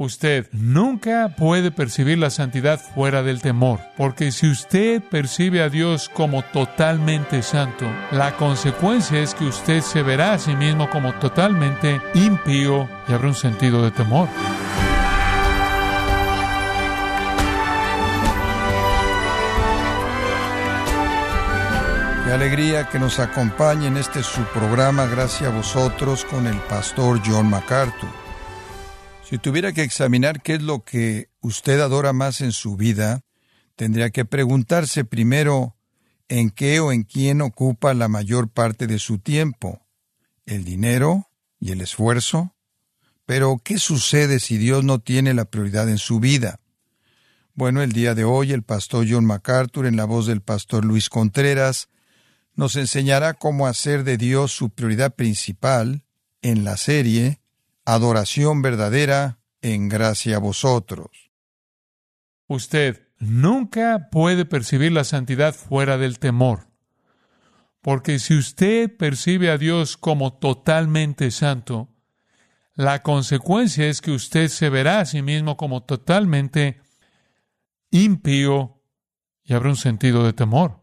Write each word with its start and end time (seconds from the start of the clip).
Usted 0.00 0.46
nunca 0.52 1.34
puede 1.36 1.72
percibir 1.72 2.18
la 2.18 2.30
santidad 2.30 2.78
fuera 2.78 3.24
del 3.24 3.42
temor, 3.42 3.80
porque 3.96 4.30
si 4.30 4.48
usted 4.48 5.02
percibe 5.02 5.60
a 5.60 5.70
Dios 5.70 6.08
como 6.08 6.42
totalmente 6.42 7.42
santo, 7.42 7.84
la 8.12 8.36
consecuencia 8.36 9.18
es 9.18 9.34
que 9.34 9.46
usted 9.46 9.80
se 9.80 10.04
verá 10.04 10.34
a 10.34 10.38
sí 10.38 10.54
mismo 10.54 10.88
como 10.88 11.14
totalmente 11.14 12.00
impío 12.14 12.88
y 13.08 13.12
habrá 13.12 13.26
un 13.26 13.34
sentido 13.34 13.82
de 13.82 13.90
temor. 13.90 14.28
Qué 22.24 22.32
alegría 22.32 22.88
que 22.88 23.00
nos 23.00 23.18
acompañe 23.18 23.88
en 23.88 23.96
este 23.96 24.22
su 24.22 24.42
programa, 24.54 25.06
gracias 25.06 25.50
a 25.50 25.56
vosotros, 25.56 26.24
con 26.24 26.46
el 26.46 26.58
pastor 26.68 27.20
John 27.26 27.50
MacArthur. 27.50 28.27
Si 29.28 29.36
tuviera 29.36 29.74
que 29.74 29.82
examinar 29.82 30.40
qué 30.40 30.54
es 30.54 30.62
lo 30.62 30.84
que 30.84 31.28
usted 31.40 31.80
adora 31.80 32.14
más 32.14 32.40
en 32.40 32.52
su 32.52 32.76
vida, 32.76 33.20
tendría 33.76 34.08
que 34.08 34.24
preguntarse 34.24 35.04
primero 35.04 35.76
en 36.28 36.48
qué 36.48 36.80
o 36.80 36.92
en 36.92 37.02
quién 37.02 37.42
ocupa 37.42 37.92
la 37.92 38.08
mayor 38.08 38.48
parte 38.48 38.86
de 38.86 38.98
su 38.98 39.18
tiempo, 39.18 39.86
el 40.46 40.64
dinero 40.64 41.28
y 41.60 41.72
el 41.72 41.82
esfuerzo. 41.82 42.56
Pero, 43.26 43.60
¿qué 43.62 43.78
sucede 43.78 44.40
si 44.40 44.56
Dios 44.56 44.82
no 44.82 44.98
tiene 44.98 45.34
la 45.34 45.44
prioridad 45.44 45.90
en 45.90 45.98
su 45.98 46.20
vida? 46.20 46.60
Bueno, 47.52 47.82
el 47.82 47.92
día 47.92 48.14
de 48.14 48.24
hoy 48.24 48.52
el 48.52 48.62
pastor 48.62 49.06
John 49.06 49.26
MacArthur, 49.26 49.84
en 49.84 49.96
la 49.96 50.06
voz 50.06 50.26
del 50.26 50.40
pastor 50.40 50.86
Luis 50.86 51.10
Contreras, 51.10 51.90
nos 52.54 52.76
enseñará 52.76 53.34
cómo 53.34 53.66
hacer 53.66 54.04
de 54.04 54.16
Dios 54.16 54.52
su 54.52 54.70
prioridad 54.70 55.14
principal 55.14 56.06
en 56.40 56.64
la 56.64 56.78
serie 56.78 57.42
adoración 57.88 58.60
verdadera 58.60 59.38
en 59.62 59.88
gracia 59.88 60.36
a 60.36 60.40
vosotros. 60.40 61.30
Usted 62.46 63.08
nunca 63.18 64.10
puede 64.10 64.44
percibir 64.44 64.92
la 64.92 65.04
santidad 65.04 65.54
fuera 65.54 65.96
del 65.96 66.18
temor. 66.18 66.68
Porque 67.80 68.18
si 68.18 68.36
usted 68.36 68.94
percibe 68.94 69.50
a 69.50 69.56
Dios 69.56 69.96
como 69.96 70.34
totalmente 70.34 71.30
santo, 71.30 71.88
la 72.74 73.02
consecuencia 73.02 73.88
es 73.88 74.02
que 74.02 74.10
usted 74.10 74.48
se 74.48 74.68
verá 74.68 75.00
a 75.00 75.06
sí 75.06 75.22
mismo 75.22 75.56
como 75.56 75.82
totalmente 75.82 76.82
impío 77.90 78.82
y 79.44 79.54
habrá 79.54 79.70
un 79.70 79.76
sentido 79.76 80.24
de 80.24 80.34
temor. 80.34 80.82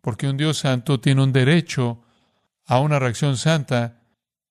Porque 0.00 0.26
un 0.26 0.38
Dios 0.38 0.56
santo 0.56 0.98
tiene 0.98 1.22
un 1.22 1.32
derecho 1.32 2.00
a 2.64 2.80
una 2.80 2.98
reacción 2.98 3.36
santa 3.36 3.97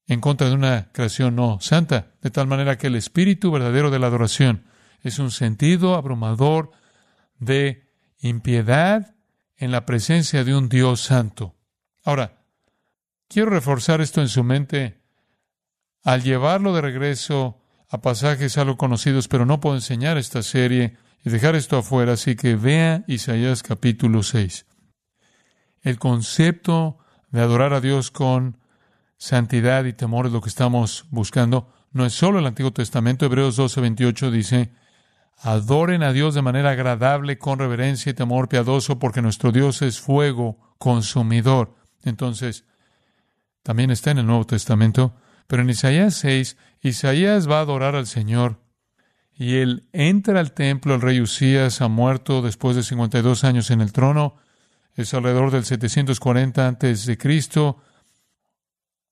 en 0.08 0.22
contra 0.22 0.48
de 0.48 0.56
una 0.56 0.90
creación 0.94 1.36
no 1.36 1.60
santa, 1.60 2.14
de 2.22 2.32
tal 2.32 2.48
manera 2.48 2.78
que 2.78 2.88
el 2.88 2.96
espíritu 2.96 3.52
verdadero 3.52 3.92
de 3.92 4.00
la 4.00 4.08
adoración 4.08 4.66
es 5.02 5.20
un 5.20 5.32
sentido 5.32 5.96
abrumador 5.96 6.72
de 7.40 7.90
impiedad 8.20 9.16
en 9.58 9.72
la 9.72 9.86
presencia 9.86 10.44
de 10.44 10.56
un 10.56 10.70
Dios 10.70 11.02
santo. 11.02 11.56
Ahora, 12.04 12.46
quiero 13.28 13.50
reforzar 13.50 14.02
esto 14.02 14.22
en 14.22 14.30
su 14.30 14.44
mente 14.44 15.02
al 16.04 16.24
llevarlo 16.24 16.74
de 16.74 16.82
regreso 16.82 17.62
a 17.90 18.02
pasajes 18.02 18.58
algo 18.58 18.78
conocidos, 18.78 19.28
pero 19.28 19.46
no 19.46 19.60
puedo 19.60 19.76
enseñar 19.76 20.18
esta 20.18 20.42
serie 20.42 20.98
y 21.26 21.30
dejar 21.30 21.56
esto 21.56 21.78
afuera, 21.78 22.14
así 22.14 22.36
que 22.36 22.56
vea 22.56 23.04
Isaías 23.08 23.64
capítulo 23.64 24.24
6. 24.24 24.66
El 25.82 26.00
concepto 26.00 26.98
de 27.32 27.42
adorar 27.42 27.74
a 27.74 27.82
Dios 27.82 28.12
con 28.12 28.58
santidad 29.18 29.86
y 29.86 29.94
temor 29.94 30.28
es 30.28 30.32
lo 30.32 30.42
que 30.42 30.50
estamos 30.50 31.06
buscando. 31.10 31.72
No 31.92 32.06
es 32.06 32.14
solo 32.14 32.40
el 32.40 32.46
Antiguo 32.46 32.72
Testamento. 32.72 33.26
Hebreos 33.26 33.56
12, 33.56 33.82
28 33.82 34.32
dice, 34.32 34.72
adoren 35.38 36.04
a 36.04 36.14
Dios 36.14 36.36
de 36.36 36.42
manera 36.42 36.72
agradable, 36.72 37.38
con 37.38 37.60
reverencia 37.60 38.12
y 38.12 38.14
temor 38.14 38.50
piadoso, 38.50 39.00
porque 39.00 39.22
nuestro 39.22 39.52
Dios 39.52 39.82
es 39.82 40.00
fuego 40.00 40.76
consumidor. 40.78 41.76
Entonces, 42.04 42.66
también 43.64 43.92
está 43.92 44.12
en 44.12 44.20
el 44.20 44.28
Nuevo 44.28 44.46
Testamento. 44.46 45.16
Pero 45.48 45.62
en 45.62 45.70
Isaías 45.70 46.16
6, 46.16 46.58
Isaías 46.82 47.50
va 47.50 47.60
a 47.60 47.62
adorar 47.62 47.96
al 47.96 48.08
Señor. 48.08 48.60
Y 49.34 49.58
él 49.58 49.88
entra 49.94 50.40
al 50.40 50.52
templo, 50.54 50.96
el 50.96 51.02
rey 51.02 51.22
Usías 51.22 51.82
ha 51.82 51.88
muerto 51.88 52.42
después 52.42 52.76
de 52.76 52.82
52 52.82 53.44
años 53.44 53.70
en 53.70 53.82
el 53.82 53.94
trono, 53.94 54.38
es 54.96 55.14
alrededor 55.14 55.52
del 55.52 55.64
740 55.64 56.68
antes 56.68 57.06
de 57.06 57.20
Cristo, 57.20 57.78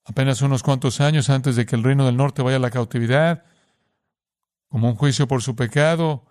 apenas 0.06 0.42
unos 0.42 0.64
cuantos 0.64 1.02
años 1.02 1.30
antes 1.30 1.56
de 1.56 1.66
que 1.66 1.76
el 1.76 1.84
reino 1.84 2.06
del 2.06 2.16
norte 2.16 2.42
vaya 2.42 2.58
a 2.58 2.60
la 2.60 2.72
cautividad, 2.72 3.44
como 4.70 4.90
un 4.90 4.96
juicio 4.96 5.28
por 5.28 5.42
su 5.42 5.56
pecado. 5.56 6.26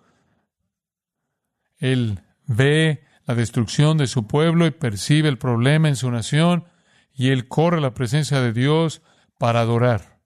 Él 1.78 2.20
ve 2.46 3.04
la 3.26 3.34
destrucción 3.34 3.98
de 3.98 4.06
su 4.06 4.26
pueblo 4.26 4.66
y 4.66 4.70
percibe 4.70 5.28
el 5.28 5.38
problema 5.38 5.88
en 5.88 5.96
su 5.96 6.10
nación 6.10 6.64
y 7.12 7.30
él 7.30 7.48
corre 7.48 7.78
a 7.78 7.80
la 7.80 7.94
presencia 7.94 8.40
de 8.40 8.52
Dios 8.52 9.02
para 9.38 9.60
adorar. 9.60 10.20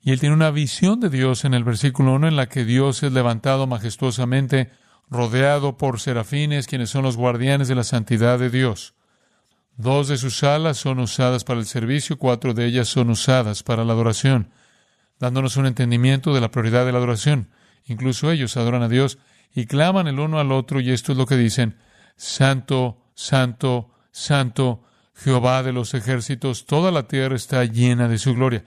Y 0.00 0.10
él 0.10 0.20
tiene 0.20 0.34
una 0.34 0.50
visión 0.50 1.00
de 1.00 1.08
Dios 1.08 1.44
en 1.44 1.54
el 1.54 1.64
versículo 1.64 2.14
1 2.14 2.28
en 2.28 2.36
la 2.36 2.48
que 2.48 2.64
Dios 2.64 3.02
es 3.02 3.12
levantado 3.12 3.66
majestuosamente, 3.66 4.70
rodeado 5.08 5.76
por 5.76 6.00
serafines, 6.00 6.66
quienes 6.66 6.90
son 6.90 7.04
los 7.04 7.16
guardianes 7.16 7.68
de 7.68 7.76
la 7.76 7.84
santidad 7.84 8.38
de 8.38 8.50
Dios. 8.50 8.94
Dos 9.82 10.06
de 10.06 10.16
sus 10.16 10.44
alas 10.44 10.78
son 10.78 11.00
usadas 11.00 11.42
para 11.42 11.58
el 11.58 11.66
servicio, 11.66 12.16
cuatro 12.16 12.54
de 12.54 12.66
ellas 12.66 12.86
son 12.86 13.10
usadas 13.10 13.64
para 13.64 13.84
la 13.84 13.94
adoración, 13.94 14.52
dándonos 15.18 15.56
un 15.56 15.66
entendimiento 15.66 16.32
de 16.32 16.40
la 16.40 16.52
prioridad 16.52 16.86
de 16.86 16.92
la 16.92 16.98
adoración. 16.98 17.48
Incluso 17.86 18.30
ellos 18.30 18.56
adoran 18.56 18.84
a 18.84 18.88
Dios 18.88 19.18
y 19.52 19.66
claman 19.66 20.06
el 20.06 20.20
uno 20.20 20.38
al 20.38 20.52
otro, 20.52 20.78
y 20.78 20.92
esto 20.92 21.10
es 21.10 21.18
lo 21.18 21.26
que 21.26 21.36
dicen, 21.36 21.78
Santo, 22.14 23.10
Santo, 23.16 23.90
Santo, 24.12 24.84
Jehová 25.16 25.64
de 25.64 25.72
los 25.72 25.94
ejércitos, 25.94 26.64
toda 26.66 26.92
la 26.92 27.08
tierra 27.08 27.34
está 27.34 27.64
llena 27.64 28.06
de 28.06 28.18
su 28.18 28.36
gloria. 28.36 28.64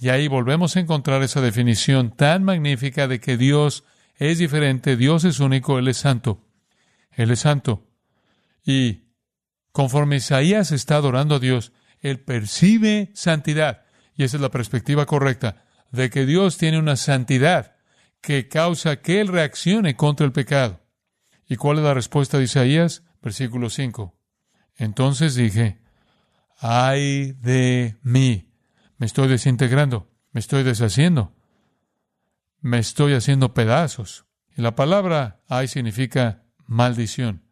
Y 0.00 0.08
ahí 0.08 0.26
volvemos 0.26 0.74
a 0.74 0.80
encontrar 0.80 1.22
esa 1.22 1.40
definición 1.40 2.10
tan 2.10 2.42
magnífica 2.42 3.06
de 3.06 3.20
que 3.20 3.36
Dios 3.36 3.84
es 4.16 4.38
diferente, 4.38 4.96
Dios 4.96 5.22
es 5.22 5.38
único, 5.38 5.78
Él 5.78 5.86
es 5.86 5.98
santo. 5.98 6.42
Él 7.12 7.30
es 7.30 7.38
santo. 7.38 7.86
Y 8.64 9.05
Conforme 9.76 10.16
Isaías 10.16 10.72
está 10.72 10.96
adorando 10.96 11.34
a 11.34 11.38
Dios, 11.38 11.70
él 12.00 12.18
percibe 12.18 13.10
santidad. 13.12 13.82
Y 14.14 14.24
esa 14.24 14.38
es 14.38 14.40
la 14.40 14.50
perspectiva 14.50 15.04
correcta, 15.04 15.66
de 15.92 16.08
que 16.08 16.24
Dios 16.24 16.56
tiene 16.56 16.78
una 16.78 16.96
santidad 16.96 17.76
que 18.22 18.48
causa 18.48 19.02
que 19.02 19.20
él 19.20 19.28
reaccione 19.28 19.94
contra 19.94 20.24
el 20.24 20.32
pecado. 20.32 20.80
¿Y 21.46 21.56
cuál 21.56 21.76
es 21.76 21.84
la 21.84 21.92
respuesta 21.92 22.38
de 22.38 22.44
Isaías? 22.44 23.02
Versículo 23.20 23.68
5. 23.68 24.18
Entonces 24.76 25.34
dije, 25.34 25.82
ay 26.56 27.32
de 27.32 27.98
mí, 28.02 28.48
me 28.96 29.04
estoy 29.04 29.28
desintegrando, 29.28 30.10
me 30.32 30.40
estoy 30.40 30.62
deshaciendo, 30.62 31.34
me 32.62 32.78
estoy 32.78 33.12
haciendo 33.12 33.52
pedazos. 33.52 34.24
Y 34.56 34.62
la 34.62 34.74
palabra 34.74 35.42
ay 35.48 35.68
significa 35.68 36.44
maldición. 36.66 37.42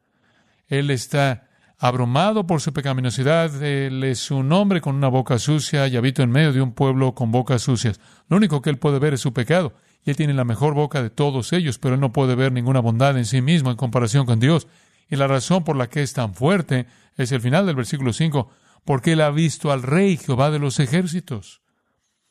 Él 0.69 0.91
está 0.91 1.51
abrumado 1.79 2.47
por 2.47 2.61
su 2.61 2.73
pecaminosidad, 2.73 3.63
él 3.63 4.05
es 4.05 4.31
un 4.31 4.53
hombre 4.53 4.81
con 4.81 4.95
una 4.95 5.09
boca 5.09 5.39
sucia 5.39 5.87
y 5.89 5.97
habita 5.97 6.23
en 6.23 6.31
medio 6.31 6.53
de 6.53 6.63
un 6.63 6.73
pueblo 6.73 7.15
con 7.15 7.33
bocas 7.33 7.63
sucias. 7.63 8.01
Lo 8.29 8.37
único 8.37 8.63
que 8.63 8.71
él 8.71 8.79
puede 8.79 8.99
ver 8.99 9.15
es 9.15 9.21
su 9.21 9.33
pecado. 9.33 9.75
Y 10.05 10.11
él 10.11 10.17
tiene 10.17 10.35
la 10.35 10.45
mejor 10.45 10.75
boca 10.75 11.03
de 11.03 11.11
todos 11.11 11.53
ellos, 11.53 11.79
pero 11.79 11.95
él 11.95 12.01
no 12.01 12.13
puede 12.13 12.35
ver 12.35 12.53
ninguna 12.53 12.81
bondad 12.81 13.17
en 13.17 13.25
sí 13.25 13.41
mismo 13.41 13.71
en 13.71 13.77
comparación 13.77 14.27
con 14.27 14.39
Dios. 14.39 14.67
Y 15.09 15.17
la 15.17 15.27
razón 15.27 15.65
por 15.65 15.77
la 15.77 15.89
que 15.89 16.03
es 16.03 16.13
tan 16.13 16.35
fuerte 16.35 16.87
es 17.17 17.33
el 17.33 17.41
final 17.41 17.67
del 17.67 17.77
versículo 17.77 18.13
5, 18.13 18.51
porque 18.85 19.13
él 19.13 19.23
ha 19.23 19.31
visto 19.31 19.73
al 19.73 19.83
Rey 19.83 20.17
Jehová 20.17 20.51
de 20.51 20.59
los 20.59 20.79
ejércitos. 20.79 21.63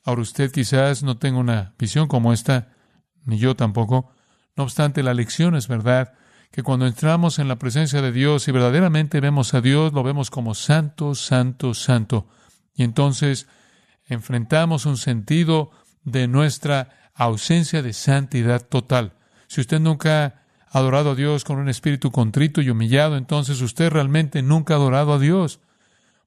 Ahora 0.03 0.21
usted 0.21 0.51
quizás 0.51 1.01
no 1.01 1.17
tenga 1.17 1.39
una 1.39 1.73
visión 1.79 2.07
como 2.07 2.33
esta, 2.33 2.73
ni 3.25 3.37
yo 3.37 3.55
tampoco. 3.55 4.11
No 4.55 4.63
obstante, 4.63 5.01
la 5.01 5.13
lección 5.13 5.55
es 5.55 5.67
verdad 5.67 6.13
que 6.53 6.61
cuando 6.61 6.85
entramos 6.85 7.39
en 7.39 7.47
la 7.47 7.57
presencia 7.57 7.99
de 8.03 8.11
Dios 8.11 8.47
y 8.47 8.51
verdaderamente 8.51 9.19
vemos 9.19 9.55
a 9.55 9.61
Dios, 9.61 9.91
lo 9.91 10.03
vemos 10.03 10.29
como 10.29 10.53
santo, 10.53 11.15
santo, 11.15 11.73
santo. 11.73 12.27
Y 12.75 12.83
entonces 12.83 13.47
enfrentamos 14.05 14.85
un 14.85 14.97
sentido 14.97 15.71
de 16.03 16.27
nuestra 16.27 17.09
ausencia 17.15 17.81
de 17.81 17.91
santidad 17.93 18.61
total. 18.61 19.17
Si 19.47 19.61
usted 19.61 19.79
nunca 19.79 20.43
ha 20.69 20.77
adorado 20.77 21.13
a 21.13 21.15
Dios 21.15 21.43
con 21.43 21.57
un 21.57 21.69
espíritu 21.69 22.11
contrito 22.11 22.61
y 22.61 22.69
humillado, 22.69 23.17
entonces 23.17 23.59
usted 23.61 23.89
realmente 23.89 24.43
nunca 24.43 24.75
ha 24.75 24.77
adorado 24.77 25.13
a 25.13 25.19
Dios. 25.19 25.59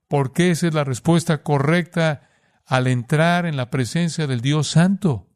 Porque 0.08 0.50
esa 0.50 0.67
es 0.67 0.75
la 0.75 0.82
respuesta 0.82 1.44
correcta 1.44 2.28
al 2.64 2.88
entrar 2.88 3.46
en 3.46 3.56
la 3.56 3.70
presencia 3.70 4.26
del 4.26 4.40
Dios 4.40 4.67
Santo. 4.67 5.28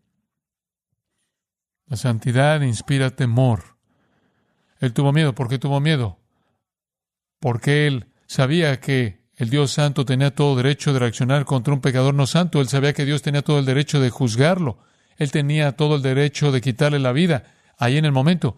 La 1.87 1.97
santidad 1.97 2.61
inspira 2.63 3.11
temor. 3.11 3.70
Él 4.81 4.93
tuvo 4.93 5.13
miedo. 5.13 5.35
¿Por 5.35 5.49
qué 5.49 5.59
tuvo 5.59 5.79
miedo? 5.81 6.19
Porque 7.39 7.87
él 7.87 8.07
sabía 8.27 8.81
que 8.81 9.21
el 9.37 9.49
Dios 9.49 9.71
santo 9.71 10.05
tenía 10.05 10.35
todo 10.35 10.57
derecho 10.57 10.93
de 10.93 10.99
reaccionar 10.99 11.45
contra 11.45 11.73
un 11.73 11.81
pecador 11.81 12.15
no 12.15 12.27
santo. 12.27 12.61
Él 12.61 12.69
sabía 12.69 12.93
que 12.93 13.05
Dios 13.05 13.23
tenía 13.23 13.43
todo 13.43 13.59
el 13.59 13.65
derecho 13.65 14.01
de 14.01 14.11
juzgarlo. 14.11 14.79
Él 15.17 15.31
tenía 15.31 15.73
todo 15.73 15.97
el 15.97 16.03
derecho 16.03 16.51
de 16.51 16.61
quitarle 16.61 16.99
la 16.99 17.13
vida 17.13 17.45
ahí 17.79 17.97
en 17.97 18.05
el 18.05 18.13
momento. 18.13 18.57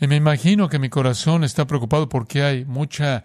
Y 0.00 0.06
me 0.06 0.16
imagino 0.16 0.68
que 0.68 0.78
mi 0.78 0.88
corazón 0.88 1.44
está 1.44 1.66
preocupado 1.66 2.08
porque 2.08 2.42
hay 2.42 2.64
mucha 2.64 3.24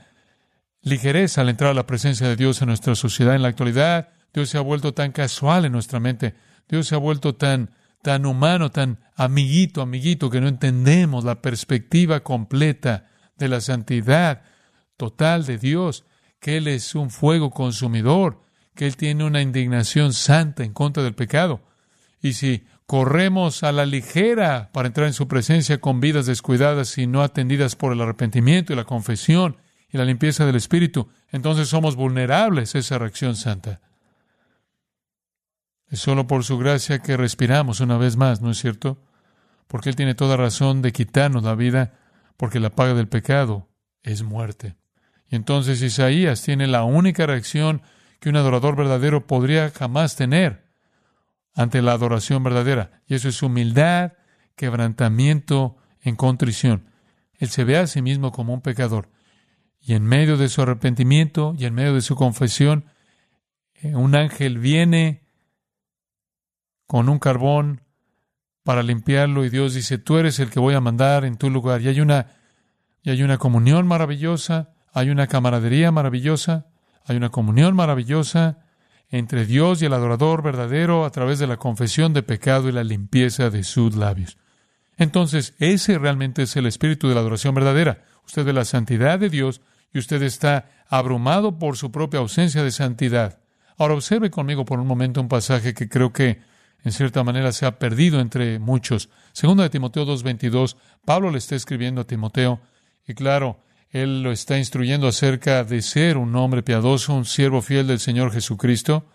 ligereza 0.81 1.41
al 1.41 1.49
entrar 1.49 1.71
a 1.71 1.75
la 1.75 1.87
presencia 1.87 2.27
de 2.27 2.35
Dios 2.35 2.61
en 2.61 2.67
nuestra 2.67 2.95
sociedad 2.95 3.35
en 3.35 3.41
la 3.41 3.47
actualidad. 3.47 4.09
Dios 4.33 4.49
se 4.49 4.57
ha 4.57 4.61
vuelto 4.61 4.93
tan 4.93 5.11
casual 5.11 5.65
en 5.65 5.71
nuestra 5.71 5.99
mente. 5.99 6.35
Dios 6.67 6.87
se 6.87 6.95
ha 6.95 6.99
vuelto 6.99 7.35
tan, 7.35 7.71
tan 8.05 8.27
humano, 8.27 8.69
tan 8.69 8.99
amiguito, 9.15 9.81
amiguito, 9.81 10.29
que 10.29 10.39
no 10.39 10.47
entendemos 10.47 11.23
la 11.23 11.41
perspectiva 11.41 12.19
completa 12.19 13.07
de 13.35 13.47
la 13.49 13.61
santidad 13.61 14.43
total 14.95 15.47
de 15.47 15.57
Dios, 15.57 16.05
que 16.39 16.57
Él 16.57 16.67
es 16.67 16.93
un 16.93 17.09
fuego 17.09 17.49
consumidor, 17.49 18.43
que 18.75 18.85
Él 18.85 18.95
tiene 18.95 19.23
una 19.23 19.41
indignación 19.41 20.13
santa 20.13 20.63
en 20.63 20.71
contra 20.71 21.01
del 21.01 21.15
pecado. 21.15 21.63
Y 22.21 22.33
si 22.33 22.67
corremos 22.85 23.63
a 23.63 23.71
la 23.71 23.87
ligera 23.87 24.69
para 24.71 24.85
entrar 24.87 25.07
en 25.07 25.13
su 25.13 25.27
presencia 25.27 25.81
con 25.81 25.99
vidas 25.99 26.27
descuidadas 26.27 26.99
y 26.99 27.07
no 27.07 27.23
atendidas 27.23 27.75
por 27.75 27.91
el 27.91 28.01
arrepentimiento 28.01 28.71
y 28.71 28.75
la 28.75 28.83
confesión 28.83 29.57
y 29.91 29.97
la 29.97 30.05
limpieza 30.05 30.45
del 30.45 30.57
espíritu, 30.57 31.09
entonces 31.31 31.69
somos 31.69 31.95
vulnerables 31.95 32.75
a 32.75 32.77
esa 32.77 32.99
reacción 32.99 33.35
santa. 33.35 33.81
Es 35.89 35.99
solo 35.99 36.27
por 36.27 36.43
su 36.43 36.57
gracia 36.57 36.99
que 36.99 37.17
respiramos 37.17 37.79
una 37.79 37.97
vez 37.97 38.17
más, 38.17 38.41
¿no 38.41 38.51
es 38.51 38.57
cierto? 38.57 39.01
Porque 39.67 39.89
Él 39.89 39.95
tiene 39.95 40.15
toda 40.15 40.37
razón 40.37 40.81
de 40.81 40.91
quitarnos 40.91 41.43
la 41.43 41.55
vida, 41.55 41.93
porque 42.37 42.59
la 42.59 42.71
paga 42.71 42.93
del 42.93 43.07
pecado 43.07 43.69
es 44.03 44.23
muerte. 44.23 44.75
Y 45.29 45.35
entonces 45.35 45.81
Isaías 45.81 46.41
tiene 46.41 46.67
la 46.67 46.83
única 46.83 47.25
reacción 47.25 47.81
que 48.19 48.29
un 48.29 48.35
adorador 48.37 48.75
verdadero 48.75 49.27
podría 49.27 49.69
jamás 49.71 50.15
tener 50.15 50.65
ante 51.53 51.81
la 51.81 51.93
adoración 51.93 52.43
verdadera. 52.43 53.01
Y 53.07 53.15
eso 53.15 53.29
es 53.29 53.41
humildad, 53.41 54.13
quebrantamiento 54.55 55.77
en 56.01 56.15
contrición. 56.15 56.89
Él 57.37 57.49
se 57.49 57.63
ve 57.63 57.77
a 57.77 57.87
sí 57.87 58.01
mismo 58.01 58.31
como 58.31 58.53
un 58.53 58.61
pecador. 58.61 59.09
Y 59.79 59.93
en 59.93 60.03
medio 60.03 60.37
de 60.37 60.49
su 60.49 60.61
arrepentimiento 60.61 61.55
y 61.57 61.65
en 61.65 61.73
medio 61.73 61.93
de 61.93 62.01
su 62.01 62.15
confesión, 62.15 62.85
eh, 63.75 63.95
un 63.95 64.15
ángel 64.15 64.57
viene 64.57 65.24
con 66.87 67.09
un 67.09 67.19
carbón 67.19 67.81
para 68.63 68.83
limpiarlo 68.83 69.45
y 69.45 69.49
Dios 69.49 69.73
dice, 69.73 69.97
tú 69.97 70.17
eres 70.17 70.39
el 70.39 70.49
que 70.49 70.59
voy 70.59 70.73
a 70.73 70.81
mandar 70.81 71.23
en 71.25 71.37
tu 71.37 71.49
lugar. 71.49 71.81
Y 71.81 71.87
hay 71.87 72.01
una, 72.01 72.27
y 73.03 73.11
hay 73.11 73.21
una 73.21 73.37
comunión 73.37 73.87
maravillosa, 73.87 74.73
hay 74.91 75.09
una 75.09 75.27
camaradería 75.27 75.91
maravillosa, 75.91 76.67
hay 77.05 77.17
una 77.17 77.29
comunión 77.29 77.75
maravillosa 77.75 78.57
entre 79.09 79.45
Dios 79.45 79.81
y 79.81 79.85
el 79.85 79.93
adorador 79.93 80.41
verdadero 80.41 81.05
a 81.05 81.11
través 81.11 81.37
de 81.37 81.47
la 81.47 81.57
confesión 81.57 82.13
de 82.13 82.23
pecado 82.23 82.67
y 82.67 82.71
la 82.71 82.83
limpieza 82.83 83.49
de 83.49 83.63
sus 83.63 83.95
labios. 83.95 84.37
Entonces, 84.97 85.53
ese 85.59 85.99
realmente 85.99 86.43
es 86.43 86.55
el 86.55 86.65
espíritu 86.65 87.07
de 87.07 87.15
la 87.15 87.21
adoración 87.21 87.53
verdadera. 87.53 88.03
Usted 88.25 88.45
ve 88.45 88.53
la 88.53 88.65
santidad 88.65 89.19
de 89.19 89.29
Dios 89.29 89.61
y 89.93 89.99
usted 89.99 90.23
está 90.23 90.69
abrumado 90.89 91.59
por 91.59 91.77
su 91.77 91.91
propia 91.91 92.19
ausencia 92.19 92.63
de 92.63 92.71
santidad. 92.71 93.39
Ahora 93.77 93.93
observe 93.93 94.31
conmigo 94.31 94.65
por 94.65 94.79
un 94.79 94.87
momento 94.87 95.21
un 95.21 95.27
pasaje 95.27 95.73
que 95.73 95.89
creo 95.89 96.13
que 96.13 96.41
en 96.85 96.91
cierta 96.91 97.23
manera 97.23 97.51
se 97.51 97.65
ha 97.65 97.79
perdido 97.79 98.19
entre 98.19 98.59
muchos. 98.59 99.09
Segundo 99.33 99.63
de 99.63 99.69
Timoteo 99.69 100.05
2.22, 100.05 100.77
Pablo 101.03 101.31
le 101.31 101.39
está 101.39 101.55
escribiendo 101.55 102.01
a 102.01 102.07
Timoteo 102.07 102.61
y 103.07 103.15
claro, 103.15 103.59
él 103.89 104.21
lo 104.21 104.31
está 104.31 104.57
instruyendo 104.57 105.07
acerca 105.07 105.63
de 105.63 105.81
ser 105.81 106.17
un 106.17 106.35
hombre 106.35 106.63
piadoso, 106.63 107.13
un 107.13 107.25
siervo 107.25 107.61
fiel 107.61 107.87
del 107.87 107.99
Señor 107.99 108.31
Jesucristo. 108.31 109.07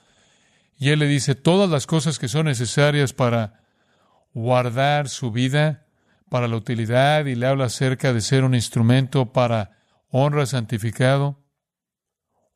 Y 0.79 0.89
él 0.89 0.99
le 0.99 1.07
dice 1.07 1.35
todas 1.35 1.71
las 1.71 1.87
cosas 1.87 2.19
que 2.19 2.29
son 2.29 2.47
necesarias 2.47 3.13
para 3.13 3.61
guardar 4.33 5.09
su 5.09 5.31
vida, 5.31 5.87
para 6.29 6.49
la 6.49 6.57
utilidad, 6.57 7.27
y 7.27 7.35
le 7.35 7.47
habla 7.47 7.67
acerca 7.67 8.13
de 8.13 8.21
ser 8.21 8.43
un 8.43 8.55
instrumento 8.55 9.33
para 9.33 9.79
honra, 10.09 10.47
santificado, 10.47 11.45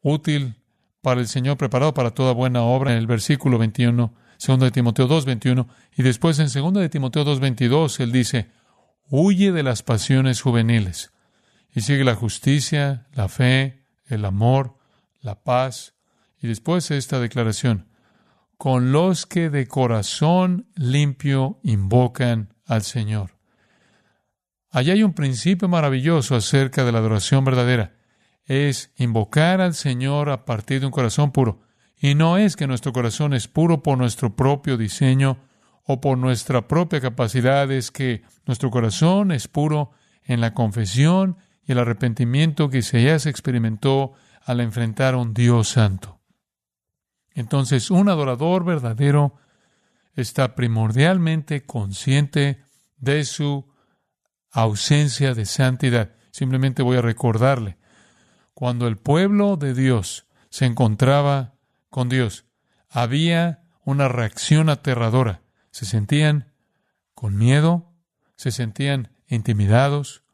útil 0.00 0.62
para 1.02 1.20
el 1.20 1.28
Señor, 1.28 1.56
preparado 1.56 1.94
para 1.94 2.12
toda 2.12 2.32
buena 2.32 2.62
obra, 2.62 2.92
en 2.92 2.98
el 2.98 3.06
versículo 3.06 3.58
21, 3.58 4.14
2 4.38 4.60
de 4.60 4.70
Timoteo 4.70 5.06
2, 5.06 5.24
21, 5.24 5.68
y 5.96 6.02
después 6.02 6.38
en 6.38 6.46
2 6.46 6.74
de 6.74 6.88
Timoteo 6.88 7.24
2, 7.24 7.40
22, 7.40 8.00
él 8.00 8.12
dice, 8.12 8.50
huye 9.08 9.52
de 9.52 9.62
las 9.62 9.82
pasiones 9.82 10.40
juveniles 10.40 11.12
y 11.74 11.80
sigue 11.80 12.04
la 12.04 12.14
justicia, 12.14 13.06
la 13.12 13.28
fe, 13.28 13.84
el 14.06 14.24
amor, 14.24 14.76
la 15.20 15.42
paz. 15.42 15.94
Y 16.40 16.46
después 16.46 16.90
esta 16.90 17.18
declaración, 17.18 17.88
con 18.56 18.92
los 18.92 19.26
que 19.26 19.50
de 19.50 19.66
corazón 19.66 20.68
limpio 20.76 21.58
invocan 21.62 22.54
al 22.66 22.82
Señor. 22.82 23.36
Allí 24.70 24.90
hay 24.90 25.02
un 25.02 25.14
principio 25.14 25.68
maravilloso 25.68 26.36
acerca 26.36 26.84
de 26.84 26.92
la 26.92 26.98
adoración 26.98 27.44
verdadera. 27.44 27.94
Es 28.44 28.92
invocar 28.96 29.60
al 29.60 29.74
Señor 29.74 30.30
a 30.30 30.44
partir 30.44 30.80
de 30.80 30.86
un 30.86 30.92
corazón 30.92 31.32
puro. 31.32 31.63
Y 32.04 32.14
no 32.14 32.36
es 32.36 32.54
que 32.54 32.66
nuestro 32.66 32.92
corazón 32.92 33.32
es 33.32 33.48
puro 33.48 33.82
por 33.82 33.96
nuestro 33.96 34.36
propio 34.36 34.76
diseño 34.76 35.38
o 35.86 36.02
por 36.02 36.18
nuestra 36.18 36.68
propia 36.68 37.00
capacidad, 37.00 37.72
es 37.72 37.90
que 37.90 38.24
nuestro 38.44 38.70
corazón 38.70 39.32
es 39.32 39.48
puro 39.48 39.92
en 40.22 40.42
la 40.42 40.52
confesión 40.52 41.38
y 41.64 41.72
el 41.72 41.78
arrepentimiento 41.78 42.68
que 42.68 42.76
Isaías 42.76 43.24
experimentó 43.24 44.12
al 44.44 44.60
enfrentar 44.60 45.14
a 45.14 45.16
un 45.16 45.32
Dios 45.32 45.68
santo. 45.68 46.20
Entonces, 47.30 47.90
un 47.90 48.10
adorador 48.10 48.66
verdadero 48.66 49.36
está 50.14 50.54
primordialmente 50.54 51.64
consciente 51.64 52.64
de 52.98 53.24
su 53.24 53.66
ausencia 54.50 55.32
de 55.32 55.46
santidad. 55.46 56.10
Simplemente 56.32 56.82
voy 56.82 56.98
a 56.98 57.00
recordarle, 57.00 57.78
cuando 58.52 58.88
el 58.88 58.98
pueblo 58.98 59.56
de 59.56 59.72
Dios 59.72 60.26
se 60.50 60.66
encontraba 60.66 61.53
con 61.94 62.08
Dios, 62.08 62.44
había 62.90 63.62
una 63.84 64.08
reacción 64.08 64.68
aterradora. 64.68 65.42
Se 65.70 65.84
sentían 65.84 66.52
con 67.14 67.36
miedo, 67.36 67.92
se 68.34 68.50
sentían 68.50 69.12
intimidados, 69.28 70.24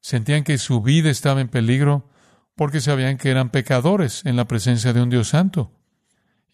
sentían 0.00 0.44
que 0.44 0.58
su 0.58 0.80
vida 0.80 1.10
estaba 1.10 1.40
en 1.40 1.48
peligro 1.48 2.08
porque 2.54 2.80
sabían 2.80 3.18
que 3.18 3.32
eran 3.32 3.50
pecadores 3.50 4.24
en 4.24 4.36
la 4.36 4.46
presencia 4.46 4.92
de 4.92 5.02
un 5.02 5.10
Dios 5.10 5.30
santo. 5.30 5.72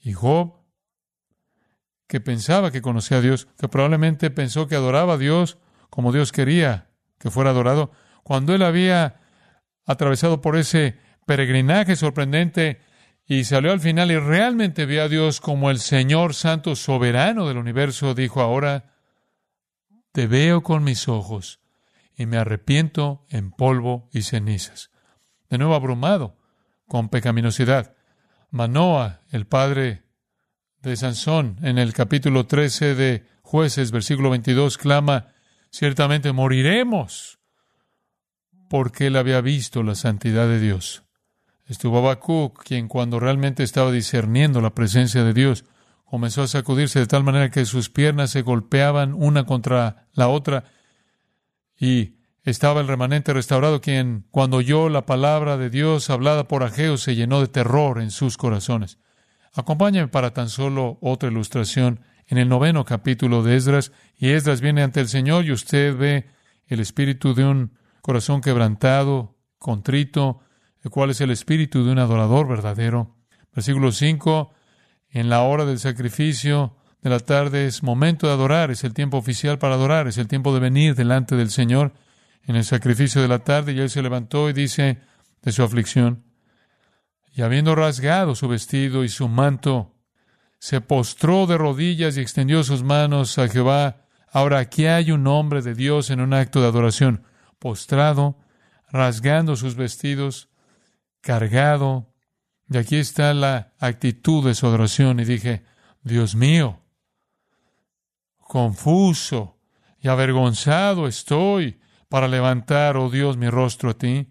Y 0.01 0.15
Job, 0.15 0.55
que 2.07 2.23
pensaba 2.23 2.71
que 2.71 2.81
conocía 2.81 3.19
a 3.19 3.21
Dios, 3.21 3.47
que 3.59 3.69
probablemente 3.69 4.31
pensó 4.31 4.69
que 4.69 4.75
adoraba 4.75 5.13
a 5.13 5.19
Dios 5.19 5.59
como 5.91 6.13
Dios 6.13 6.33
quería 6.33 6.89
que 7.19 7.31
fuera 7.31 7.51
adorado, 7.51 7.93
cuando 8.23 8.55
él 8.55 8.63
había 8.63 9.21
atravesado 9.85 10.41
por 10.41 10.57
ese 10.57 10.97
peregrinaje 11.27 11.95
sorprendente 11.95 12.88
y 13.31 13.45
salió 13.45 13.73
al 13.73 13.81
final 13.81 14.11
y 14.11 14.19
realmente 14.19 14.87
vio 14.87 15.03
a 15.03 15.09
Dios 15.09 15.43
como 15.43 15.71
el 15.71 15.81
Señor 15.81 16.33
Santo 16.33 16.75
soberano 16.75 17.47
del 17.47 17.59
universo, 17.59 18.15
dijo 18.15 18.41
ahora, 18.41 18.95
te 20.13 20.27
veo 20.27 20.63
con 20.63 20.83
mis 20.83 21.09
ojos 21.09 21.61
y 22.17 22.25
me 22.25 22.39
arrepiento 22.39 23.27
en 23.29 23.51
polvo 23.51 24.09
y 24.13 24.23
cenizas. 24.23 24.91
De 25.51 25.59
nuevo 25.59 25.75
abrumado 25.75 26.39
con 26.87 27.11
pecaminosidad. 27.11 27.95
Manoa, 28.51 29.21
el 29.31 29.47
padre 29.47 30.05
de 30.81 30.97
Sansón, 30.97 31.59
en 31.63 31.77
el 31.77 31.93
capítulo 31.93 32.47
13 32.47 32.95
de 32.95 33.27
Jueces, 33.43 33.91
versículo 33.91 34.31
22, 34.31 34.79
clama, 34.79 35.35
ciertamente 35.71 36.33
moriremos, 36.33 37.41
porque 38.71 39.09
él 39.09 39.17
había 39.17 39.43
visto 39.43 39.83
la 39.83 39.95
santidad 39.95 40.49
de 40.49 40.61
Dios. 40.61 41.05
Estuvo 41.69 41.99
Habacuc, 41.99 42.63
quien 42.65 42.89
cuando 42.89 43.21
realmente 43.21 43.63
estaba 43.63 43.93
discerniendo 43.93 44.63
la 44.63 44.75
presencia 44.75 45.23
de 45.23 45.35
Dios, 45.35 45.67
comenzó 46.07 46.43
a 46.43 46.49
sacudirse 46.49 46.99
de 46.99 47.07
tal 47.07 47.25
manera 47.25 47.51
que 47.51 47.67
sus 47.67 47.91
piernas 47.91 48.31
se 48.31 48.41
golpeaban 48.41 49.13
una 49.13 49.45
contra 49.45 50.07
la 50.15 50.29
otra 50.29 50.65
y 51.79 52.17
estaba 52.43 52.81
el 52.81 52.89
remanente 52.89 53.35
restaurado, 53.35 53.83
quien, 53.83 54.25
cuando 54.31 54.57
oyó 54.57 54.89
la 54.89 55.05
palabra 55.05 55.59
de 55.59 55.69
Dios 55.69 56.09
hablada 56.09 56.49
por 56.49 56.63
Ageo, 56.63 56.97
se 56.97 57.15
llenó 57.15 57.41
de 57.43 57.49
terror 57.49 58.01
en 58.01 58.11
sus 58.11 58.39
corazones. 58.39 58.99
Acompáñame 59.53 60.09
para 60.09 60.33
tan 60.33 60.49
solo 60.49 60.97
otra 61.03 61.29
ilustración 61.29 62.01
en 62.27 62.39
el 62.39 62.49
noveno 62.49 62.87
capítulo 62.87 63.43
de 63.43 63.57
Esdras, 63.57 63.93
y 64.17 64.31
Esdras 64.31 64.63
viene 64.63 64.83
ante 64.83 65.01
el 65.01 65.09
Señor 65.09 65.45
y 65.45 65.53
usted 65.53 65.95
ve 65.95 66.27
el 66.67 66.81
espíritu 66.81 67.35
de 67.35 67.45
un 67.45 67.73
corazón 68.01 68.41
quebrantado, 68.41 69.37
contrito, 69.59 70.41
el 70.83 70.91
cual 70.91 71.11
es 71.11 71.21
el 71.21 71.31
espíritu 71.31 71.85
de 71.85 71.93
un 71.93 71.99
adorador 71.99 72.49
verdadero. 72.49 73.17
Versículo 73.55 73.93
5, 73.93 74.53
en 75.11 75.29
la 75.29 75.43
hora 75.43 75.65
del 75.65 75.79
sacrificio 75.79 76.77
de 77.03 77.11
la 77.11 77.21
tarde 77.21 77.67
es 77.67 77.83
momento 77.83 78.27
de 78.27 78.33
adorar, 78.33 78.71
es 78.71 78.85
el 78.85 78.95
tiempo 78.95 79.17
oficial 79.17 79.59
para 79.59 79.75
adorar, 79.75 80.09
es 80.09 80.19
el 80.19 80.29
tiempo 80.29 80.53
de 80.53 80.61
venir 80.61 80.95
delante 80.95 81.37
del 81.37 81.51
Señor 81.51 81.93
en 82.43 82.57
el 82.57 82.65
sacrificio 82.65 83.21
de 83.21 83.29
la 83.29 83.41
tarde, 83.41 83.73
y 83.73 83.81
él 83.81 83.91
se 83.91 84.03
levantó 84.03 84.49
y 84.49 84.53
dice 84.53 85.01
de 85.43 85.53
su 85.53 85.63
aflicción, 85.63 86.25
y 87.35 87.43
habiendo 87.43 87.75
rasgado 87.75 88.35
su 88.35 88.49
vestido 88.49 89.05
y 89.05 89.09
su 89.09 89.29
manto, 89.29 89.95
se 90.59 90.81
postró 90.81 91.47
de 91.47 91.57
rodillas 91.57 92.17
y 92.17 92.21
extendió 92.21 92.65
sus 92.65 92.83
manos 92.83 93.39
a 93.39 93.49
Jehová. 93.49 94.07
Ahora 94.33 94.59
aquí 94.59 94.87
hay 94.87 95.13
un 95.13 95.27
hombre 95.27 95.63
de 95.63 95.75
Dios 95.75 96.11
en 96.11 96.21
un 96.21 96.35
acto 96.35 96.61
de 96.61 96.67
adoración, 96.67 97.23
postrado, 97.61 98.39
rasgando 98.91 99.55
sus 99.55 99.77
vestidos, 99.77 100.49
cargado. 101.21 102.13
Y 102.71 102.77
aquí 102.77 102.97
está 102.97 103.33
la 103.35 103.73
actitud 103.79 104.45
de 104.45 104.55
su 104.55 104.67
adoración. 104.67 105.21
Y 105.21 105.25
dije, 105.25 105.65
Dios 106.03 106.35
mío, 106.35 106.81
confuso 108.39 109.59
y 110.01 110.09
avergonzado 110.09 111.07
estoy 111.07 111.81
para 112.09 112.29
levantar, 112.29 112.97
oh 112.97 113.11
Dios, 113.11 113.37
mi 113.37 113.49
rostro 113.49 113.91
a 113.91 113.95
ti. 113.95 114.29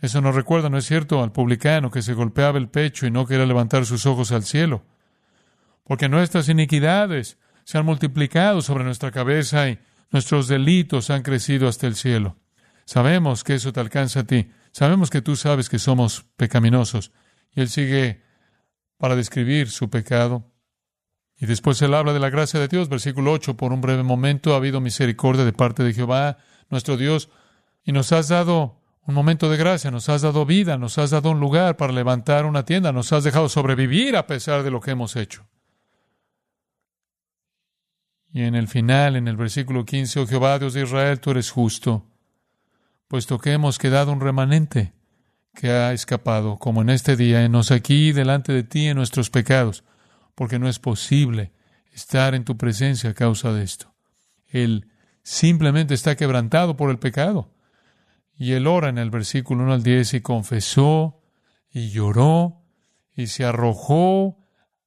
Eso 0.00 0.20
nos 0.20 0.34
recuerda, 0.34 0.68
¿no 0.68 0.78
es 0.78 0.86
cierto?, 0.86 1.22
al 1.22 1.32
publicano 1.32 1.90
que 1.90 2.02
se 2.02 2.14
golpeaba 2.14 2.58
el 2.58 2.68
pecho 2.68 3.06
y 3.06 3.10
no 3.10 3.26
quería 3.26 3.46
levantar 3.46 3.86
sus 3.86 4.06
ojos 4.06 4.30
al 4.30 4.44
cielo. 4.44 4.84
Porque 5.84 6.08
nuestras 6.08 6.48
iniquidades 6.48 7.38
se 7.64 7.78
han 7.78 7.86
multiplicado 7.86 8.62
sobre 8.62 8.84
nuestra 8.84 9.10
cabeza 9.10 9.68
y 9.68 9.78
nuestros 10.10 10.48
delitos 10.48 11.10
han 11.10 11.22
crecido 11.22 11.68
hasta 11.68 11.86
el 11.86 11.96
cielo. 11.96 12.36
Sabemos 12.84 13.44
que 13.44 13.54
eso 13.54 13.72
te 13.72 13.80
alcanza 13.80 14.20
a 14.20 14.24
ti. 14.24 14.50
Sabemos 14.78 15.10
que 15.10 15.22
tú 15.22 15.34
sabes 15.34 15.68
que 15.68 15.80
somos 15.80 16.24
pecaminosos. 16.36 17.10
Y 17.52 17.62
él 17.62 17.68
sigue 17.68 18.22
para 18.96 19.16
describir 19.16 19.70
su 19.70 19.90
pecado. 19.90 20.52
Y 21.36 21.46
después 21.46 21.82
él 21.82 21.94
habla 21.94 22.12
de 22.12 22.20
la 22.20 22.30
gracia 22.30 22.60
de 22.60 22.68
Dios, 22.68 22.88
versículo 22.88 23.32
8, 23.32 23.56
por 23.56 23.72
un 23.72 23.80
breve 23.80 24.04
momento 24.04 24.54
ha 24.54 24.58
habido 24.58 24.80
misericordia 24.80 25.44
de 25.44 25.52
parte 25.52 25.82
de 25.82 25.94
Jehová, 25.94 26.38
nuestro 26.70 26.96
Dios, 26.96 27.28
y 27.82 27.90
nos 27.90 28.12
has 28.12 28.28
dado 28.28 28.80
un 29.04 29.16
momento 29.16 29.50
de 29.50 29.56
gracia, 29.56 29.90
nos 29.90 30.08
has 30.08 30.22
dado 30.22 30.46
vida, 30.46 30.78
nos 30.78 30.96
has 30.98 31.10
dado 31.10 31.32
un 31.32 31.40
lugar 31.40 31.76
para 31.76 31.92
levantar 31.92 32.46
una 32.46 32.64
tienda, 32.64 32.92
nos 32.92 33.12
has 33.12 33.24
dejado 33.24 33.48
sobrevivir 33.48 34.16
a 34.16 34.28
pesar 34.28 34.62
de 34.62 34.70
lo 34.70 34.78
que 34.78 34.92
hemos 34.92 35.16
hecho. 35.16 35.44
Y 38.30 38.42
en 38.42 38.54
el 38.54 38.68
final, 38.68 39.16
en 39.16 39.26
el 39.26 39.36
versículo 39.36 39.84
15, 39.84 40.20
oh 40.20 40.26
Jehová, 40.28 40.56
Dios 40.60 40.74
de 40.74 40.82
Israel, 40.84 41.18
tú 41.18 41.32
eres 41.32 41.50
justo, 41.50 42.06
puesto 43.08 43.38
que 43.38 43.52
hemos 43.52 43.78
quedado 43.78 44.12
un 44.12 44.20
remanente 44.20 44.92
que 45.54 45.70
ha 45.70 45.92
escapado, 45.92 46.58
como 46.58 46.82
en 46.82 46.90
este 46.90 47.16
día, 47.16 47.44
enos 47.44 47.72
aquí 47.72 48.12
delante 48.12 48.52
de 48.52 48.62
ti 48.62 48.86
en 48.86 48.96
nuestros 48.96 49.30
pecados, 49.30 49.82
porque 50.34 50.58
no 50.58 50.68
es 50.68 50.78
posible 50.78 51.52
estar 51.92 52.34
en 52.34 52.44
tu 52.44 52.56
presencia 52.56 53.10
a 53.10 53.14
causa 53.14 53.52
de 53.52 53.64
esto. 53.64 53.92
Él 54.46 54.88
simplemente 55.22 55.94
está 55.94 56.16
quebrantado 56.16 56.76
por 56.76 56.90
el 56.90 56.98
pecado. 56.98 57.52
Y 58.36 58.52
él 58.52 58.68
ora 58.68 58.88
en 58.88 58.98
el 58.98 59.10
versículo 59.10 59.64
1 59.64 59.72
al 59.72 59.82
10 59.82 60.14
y 60.14 60.20
confesó 60.20 61.20
y 61.70 61.90
lloró 61.90 62.62
y 63.12 63.26
se 63.26 63.44
arrojó 63.44 64.38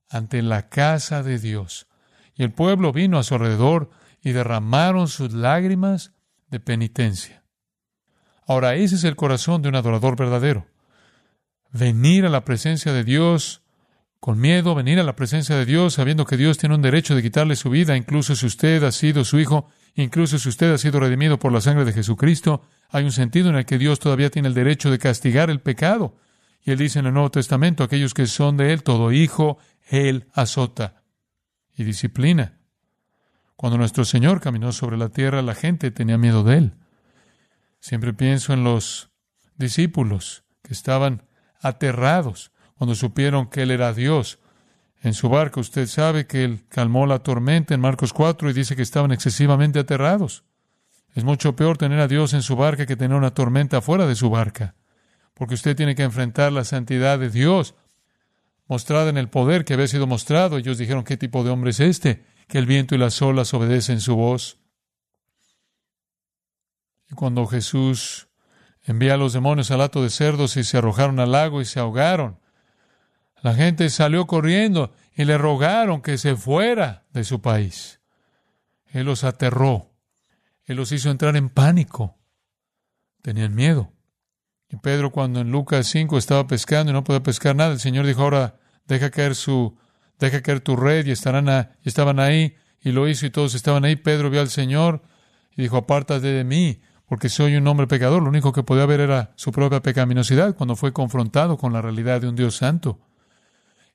ante 0.10 0.42
la 0.42 0.70
casa 0.70 1.22
de 1.22 1.38
Dios. 1.38 1.88
Y 2.34 2.44
el 2.44 2.54
pueblo 2.54 2.94
vino 2.94 3.20
a 3.20 3.24
su 3.24 3.34
alrededor 3.36 3.90
y 4.22 4.32
derramaron 4.32 5.10
sus 5.10 5.34
lágrimas 5.34 6.14
de 6.48 6.62
penitencia. 6.62 7.41
Ahora, 8.48 8.76
ese 8.76 8.96
es 8.96 9.04
el 9.04 9.16
corazón 9.16 9.62
de 9.62 9.70
un 9.70 9.76
adorador 9.76 10.16
verdadero. 10.16 10.66
Venir 11.72 12.26
a 12.26 12.30
la 12.30 12.44
presencia 12.44 12.92
de 12.92 13.04
Dios 13.04 13.62
con 14.20 14.40
miedo, 14.40 14.76
venir 14.76 15.00
a 15.00 15.04
la 15.04 15.16
presencia 15.16 15.56
de 15.56 15.66
Dios 15.66 15.96
sabiendo 15.96 16.26
que 16.26 16.38
Dios 16.38 16.60
tiene 16.60 16.76
un 16.76 16.82
derecho 16.84 17.16
de 17.16 17.24
quitarle 17.24 17.56
su 17.56 17.72
vida, 17.72 17.98
incluso 17.98 18.36
si 18.36 18.46
usted 18.46 18.84
ha 18.84 18.92
sido 18.92 19.26
su 19.26 19.40
hijo, 19.40 19.68
incluso 19.96 20.38
si 20.38 20.48
usted 20.48 20.72
ha 20.72 20.78
sido 20.78 21.00
redimido 21.00 21.40
por 21.40 21.52
la 21.52 21.60
sangre 21.60 21.86
de 21.86 21.94
Jesucristo, 21.94 22.62
hay 22.90 23.04
un 23.04 23.12
sentido 23.12 23.50
en 23.50 23.56
el 23.56 23.66
que 23.66 23.80
Dios 23.80 24.00
todavía 24.00 24.30
tiene 24.30 24.48
el 24.50 24.54
derecho 24.54 24.92
de 24.92 25.00
castigar 25.00 25.50
el 25.50 25.60
pecado. 25.60 26.18
Y 26.64 26.70
él 26.70 26.78
dice 26.78 27.00
en 27.00 27.08
el 27.08 27.14
Nuevo 27.14 27.32
Testamento, 27.32 27.84
aquellos 27.84 28.14
que 28.14 28.28
son 28.28 28.58
de 28.58 28.74
él, 28.74 28.84
todo 28.84 29.12
hijo, 29.12 29.58
él 29.90 30.28
azota 30.34 31.02
y 31.76 31.84
disciplina. 31.84 32.60
Cuando 33.56 33.80
nuestro 33.80 34.06
Señor 34.06 34.40
caminó 34.40 34.72
sobre 34.72 34.98
la 34.98 35.10
tierra, 35.10 35.42
la 35.42 35.56
gente 35.56 35.90
tenía 35.90 36.20
miedo 36.20 36.44
de 36.44 36.58
él. 36.58 36.74
Siempre 37.82 38.14
pienso 38.14 38.54
en 38.54 38.64
los 38.64 39.10
discípulos 39.58 40.44
que 40.62 40.72
estaban 40.72 41.24
aterrados 41.60 42.52
cuando 42.76 42.96
supieron 42.96 43.50
que 43.50 43.64
Él 43.64 43.72
era 43.72 43.92
Dios. 43.92 44.40
En 45.02 45.16
su 45.16 45.30
barca 45.30 45.60
usted 45.60 45.88
sabe 45.88 46.28
que 46.28 46.44
Él 46.44 46.64
calmó 46.70 47.08
la 47.08 47.20
tormenta 47.20 47.74
en 47.74 47.82
Marcos 47.82 48.14
4 48.14 48.52
y 48.52 48.54
dice 48.54 48.76
que 48.76 48.84
estaban 48.84 49.12
excesivamente 49.12 49.80
aterrados. 49.80 50.44
Es 51.16 51.24
mucho 51.24 51.56
peor 51.56 51.78
tener 51.78 52.00
a 52.00 52.08
Dios 52.08 52.34
en 52.34 52.44
su 52.44 52.56
barca 52.56 52.86
que 52.86 52.96
tener 52.96 53.18
una 53.18 53.34
tormenta 53.34 53.82
fuera 53.82 54.06
de 54.06 54.16
su 54.16 54.30
barca, 54.30 54.76
porque 55.34 55.56
usted 55.56 55.76
tiene 55.76 55.96
que 55.96 56.04
enfrentar 56.04 56.54
la 56.54 56.64
santidad 56.64 57.18
de 57.18 57.32
Dios, 57.32 57.74
mostrada 58.68 59.10
en 59.10 59.18
el 59.18 59.28
poder 59.28 59.66
que 59.66 59.74
había 59.74 59.88
sido 59.88 60.06
mostrado. 60.06 60.58
Ellos 60.58 60.78
dijeron, 60.78 61.04
¿qué 61.04 61.18
tipo 61.18 61.44
de 61.44 61.50
hombre 61.50 61.72
es 61.72 61.80
este? 61.80 62.26
Que 62.48 62.60
el 62.60 62.68
viento 62.68 62.94
y 62.94 63.00
las 63.00 63.22
olas 63.24 63.54
obedecen 63.56 64.00
su 64.00 64.16
voz. 64.16 64.61
Y 67.12 67.16
cuando 67.16 67.46
Jesús 67.46 68.30
envía 68.84 69.16
a 69.16 69.18
los 69.18 69.34
demonios 69.34 69.70
al 69.72 69.82
hato 69.82 70.02
de 70.02 70.10
cerdos 70.10 70.56
y 70.58 70.64
se 70.64 70.78
arrojaron 70.78 71.20
al 71.20 71.34
lago 71.34 71.62
y 71.62 71.66
se 71.66 71.80
ahogaron, 71.80 72.40
la 73.42 73.54
gente 73.54 73.90
salió 73.90 74.28
corriendo 74.28 74.94
y 75.16 75.26
le 75.26 75.38
rogaron 75.38 76.02
que 76.02 76.18
se 76.18 76.36
fuera 76.36 77.06
de 77.12 77.24
su 77.24 77.42
país. 77.42 78.00
Él 78.88 79.06
los 79.06 79.24
aterró. 79.24 79.92
Él 80.66 80.78
los 80.78 80.92
hizo 80.92 81.10
entrar 81.10 81.36
en 81.36 81.50
pánico. 81.50 82.18
Tenían 83.22 83.56
miedo. 83.56 83.92
Y 84.70 84.78
Pedro, 84.78 85.12
cuando 85.12 85.42
en 85.42 85.52
Lucas 85.52 85.88
5 85.88 86.18
estaba 86.18 86.48
pescando 86.48 86.92
y 86.92 86.94
no 86.94 87.04
podía 87.04 87.24
pescar 87.24 87.56
nada, 87.56 87.74
el 87.74 87.80
Señor 87.80 88.06
dijo, 88.06 88.22
ahora 88.22 88.60
deja 88.86 89.10
caer 89.10 89.36
su, 89.36 89.78
deja 90.18 90.42
caer 90.42 90.62
tu 90.62 90.76
red 90.76 91.06
y 91.06 91.12
estarán 91.12 91.48
y 91.84 91.90
estaban 91.90 92.20
ahí. 92.20 92.56
Y 92.80 92.92
lo 92.92 93.08
hizo 93.08 93.26
y 93.26 93.32
todos 93.32 93.54
estaban 93.54 93.84
ahí. 93.84 93.96
Pedro 93.96 94.30
vio 94.30 94.40
al 94.40 94.50
Señor 94.50 95.02
y 95.56 95.64
dijo, 95.64 95.78
apártate 95.78 96.28
de 96.28 96.44
mí, 96.44 96.82
porque 97.12 97.28
soy 97.28 97.58
un 97.58 97.68
hombre 97.68 97.88
pecador. 97.88 98.24
Lo 98.24 98.30
único 98.30 98.54
que 98.54 98.64
podía 98.64 98.86
ver 98.86 99.02
era 99.02 99.34
su 99.36 99.52
propia 99.52 99.82
pecaminosidad 99.82 100.56
cuando 100.56 100.78
fue 100.78 100.94
confrontado 100.94 101.58
con 101.58 101.74
la 101.74 101.82
realidad 101.82 102.22
de 102.22 102.30
un 102.30 102.38
Dios 102.38 102.56
santo. 102.56 103.00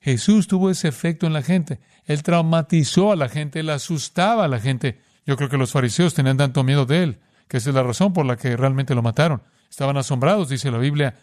Jesús 0.02 0.46
tuvo 0.48 0.68
ese 0.68 0.88
efecto 0.88 1.26
en 1.26 1.32
la 1.32 1.40
gente. 1.40 1.80
Él 2.04 2.22
traumatizó 2.22 3.12
a 3.12 3.16
la 3.16 3.30
gente, 3.30 3.60
él 3.60 3.70
asustaba 3.70 4.44
a 4.44 4.48
la 4.48 4.60
gente. 4.60 5.00
Yo 5.24 5.38
creo 5.38 5.48
que 5.48 5.56
los 5.56 5.72
fariseos 5.72 6.12
tenían 6.12 6.36
tanto 6.36 6.62
miedo 6.62 6.84
de 6.84 7.04
él, 7.04 7.20
que 7.48 7.56
esa 7.56 7.70
es 7.70 7.74
la 7.74 7.82
razón 7.82 8.12
por 8.12 8.26
la 8.26 8.36
que 8.36 8.54
realmente 8.54 8.94
lo 8.94 9.00
mataron. 9.00 9.42
Estaban 9.70 9.96
asombrados, 9.96 10.50
dice 10.50 10.70
la 10.70 10.76
Biblia, 10.76 11.14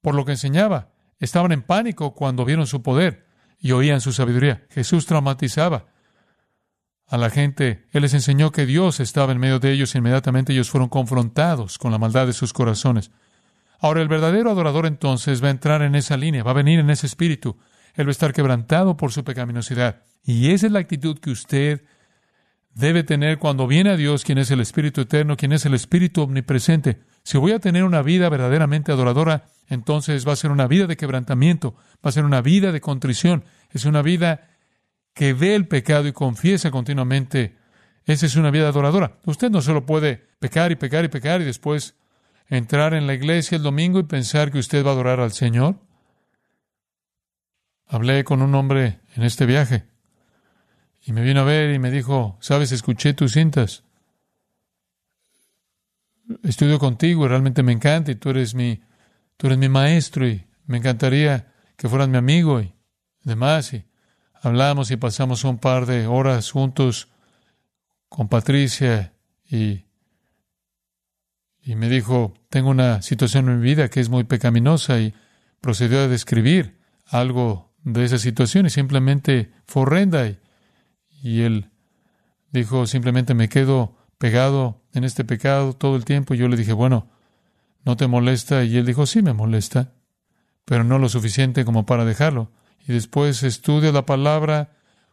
por 0.00 0.16
lo 0.16 0.24
que 0.24 0.32
enseñaba. 0.32 0.88
Estaban 1.20 1.52
en 1.52 1.62
pánico 1.62 2.16
cuando 2.16 2.44
vieron 2.44 2.66
su 2.66 2.82
poder 2.82 3.28
y 3.60 3.70
oían 3.70 4.00
su 4.00 4.12
sabiduría. 4.12 4.66
Jesús 4.70 5.06
traumatizaba 5.06 5.86
a 7.12 7.18
la 7.18 7.28
gente. 7.28 7.84
Él 7.92 8.02
les 8.02 8.14
enseñó 8.14 8.52
que 8.52 8.64
Dios 8.64 8.98
estaba 8.98 9.32
en 9.32 9.38
medio 9.38 9.58
de 9.58 9.70
ellos 9.70 9.94
y 9.94 9.98
inmediatamente 9.98 10.54
ellos 10.54 10.70
fueron 10.70 10.88
confrontados 10.88 11.76
con 11.76 11.92
la 11.92 11.98
maldad 11.98 12.26
de 12.26 12.32
sus 12.32 12.54
corazones. 12.54 13.10
Ahora 13.80 14.00
el 14.00 14.08
verdadero 14.08 14.50
adorador 14.50 14.86
entonces 14.86 15.44
va 15.44 15.48
a 15.48 15.50
entrar 15.50 15.82
en 15.82 15.94
esa 15.94 16.16
línea, 16.16 16.42
va 16.42 16.52
a 16.52 16.54
venir 16.54 16.80
en 16.80 16.88
ese 16.88 17.06
espíritu. 17.06 17.58
Él 17.96 18.06
va 18.06 18.10
a 18.10 18.12
estar 18.12 18.32
quebrantado 18.32 18.96
por 18.96 19.12
su 19.12 19.24
pecaminosidad. 19.24 20.04
Y 20.24 20.52
esa 20.52 20.64
es 20.64 20.72
la 20.72 20.78
actitud 20.78 21.18
que 21.18 21.30
usted 21.30 21.82
debe 22.74 23.04
tener 23.04 23.38
cuando 23.38 23.66
viene 23.66 23.90
a 23.90 23.96
Dios, 23.98 24.24
quien 24.24 24.38
es 24.38 24.50
el 24.50 24.60
Espíritu 24.60 25.02
Eterno, 25.02 25.36
quien 25.36 25.52
es 25.52 25.66
el 25.66 25.74
Espíritu 25.74 26.22
Omnipresente. 26.22 27.02
Si 27.24 27.36
voy 27.36 27.52
a 27.52 27.58
tener 27.58 27.84
una 27.84 28.00
vida 28.00 28.30
verdaderamente 28.30 28.90
adoradora, 28.90 29.48
entonces 29.68 30.26
va 30.26 30.32
a 30.32 30.36
ser 30.36 30.50
una 30.50 30.66
vida 30.66 30.86
de 30.86 30.96
quebrantamiento, 30.96 31.74
va 31.96 32.08
a 32.08 32.12
ser 32.12 32.24
una 32.24 32.40
vida 32.40 32.72
de 32.72 32.80
contrición, 32.80 33.44
es 33.70 33.84
una 33.84 34.00
vida 34.00 34.51
que 35.14 35.32
ve 35.32 35.54
el 35.54 35.68
pecado 35.68 36.08
y 36.08 36.12
confiesa 36.12 36.70
continuamente. 36.70 37.56
Esa 38.04 38.26
es 38.26 38.36
una 38.36 38.50
vida 38.50 38.68
adoradora. 38.68 39.18
Usted 39.24 39.50
no 39.50 39.60
solo 39.60 39.86
puede 39.86 40.26
pecar 40.38 40.72
y 40.72 40.76
pecar 40.76 41.04
y 41.04 41.08
pecar 41.08 41.40
y 41.40 41.44
después 41.44 41.94
entrar 42.48 42.94
en 42.94 43.06
la 43.06 43.14
iglesia 43.14 43.56
el 43.56 43.62
domingo 43.62 43.98
y 43.98 44.04
pensar 44.04 44.50
que 44.50 44.58
usted 44.58 44.84
va 44.84 44.90
a 44.90 44.94
adorar 44.94 45.20
al 45.20 45.32
Señor. 45.32 45.76
Hablé 47.86 48.24
con 48.24 48.42
un 48.42 48.54
hombre 48.54 49.00
en 49.14 49.22
este 49.22 49.46
viaje 49.46 49.84
y 51.04 51.12
me 51.12 51.22
vino 51.22 51.40
a 51.40 51.44
ver 51.44 51.74
y 51.74 51.78
me 51.78 51.90
dijo, 51.90 52.38
sabes, 52.40 52.72
escuché 52.72 53.12
tus 53.12 53.32
cintas. 53.32 53.84
Estudio 56.42 56.78
contigo 56.78 57.24
y 57.24 57.28
realmente 57.28 57.62
me 57.62 57.72
encanta 57.72 58.12
y 58.12 58.14
tú 58.14 58.30
eres 58.30 58.54
mi, 58.54 58.80
tú 59.36 59.48
eres 59.48 59.58
mi 59.58 59.68
maestro 59.68 60.26
y 60.26 60.46
me 60.66 60.78
encantaría 60.78 61.52
que 61.76 61.88
fueras 61.88 62.08
mi 62.08 62.16
amigo 62.16 62.60
y 62.60 62.72
demás. 63.24 63.74
Y 63.74 63.84
hablamos 64.42 64.90
y 64.90 64.96
pasamos 64.96 65.44
un 65.44 65.58
par 65.58 65.86
de 65.86 66.06
horas 66.06 66.50
juntos 66.50 67.08
con 68.08 68.28
Patricia 68.28 69.14
y, 69.48 69.84
y 71.62 71.76
me 71.76 71.88
dijo, 71.88 72.34
tengo 72.50 72.68
una 72.70 73.00
situación 73.02 73.48
en 73.48 73.60
mi 73.60 73.64
vida 73.64 73.88
que 73.88 74.00
es 74.00 74.08
muy 74.08 74.24
pecaminosa 74.24 74.98
y 74.98 75.14
procedió 75.60 76.00
a 76.00 76.08
describir 76.08 76.76
algo 77.06 77.72
de 77.84 78.04
esa 78.04 78.18
situación 78.18 78.66
y 78.66 78.70
simplemente 78.70 79.52
fue 79.66 79.82
horrenda. 79.82 80.26
Y, 80.26 80.38
y 81.22 81.42
él 81.42 81.70
dijo, 82.50 82.86
simplemente 82.86 83.34
me 83.34 83.48
quedo 83.48 83.96
pegado 84.18 84.82
en 84.92 85.04
este 85.04 85.24
pecado 85.24 85.72
todo 85.72 85.94
el 85.94 86.04
tiempo. 86.04 86.34
Y 86.34 86.38
yo 86.38 86.48
le 86.48 86.56
dije, 86.56 86.72
bueno, 86.72 87.08
¿no 87.84 87.96
te 87.96 88.08
molesta? 88.08 88.64
Y 88.64 88.76
él 88.76 88.86
dijo, 88.86 89.06
sí 89.06 89.22
me 89.22 89.32
molesta, 89.32 89.92
pero 90.64 90.82
no 90.82 90.98
lo 90.98 91.08
suficiente 91.08 91.64
como 91.64 91.86
para 91.86 92.04
dejarlo. 92.04 92.50
Y 92.86 92.92
después 92.92 93.42
estudias 93.42 93.94
la 93.94 94.06
palabra 94.06 94.70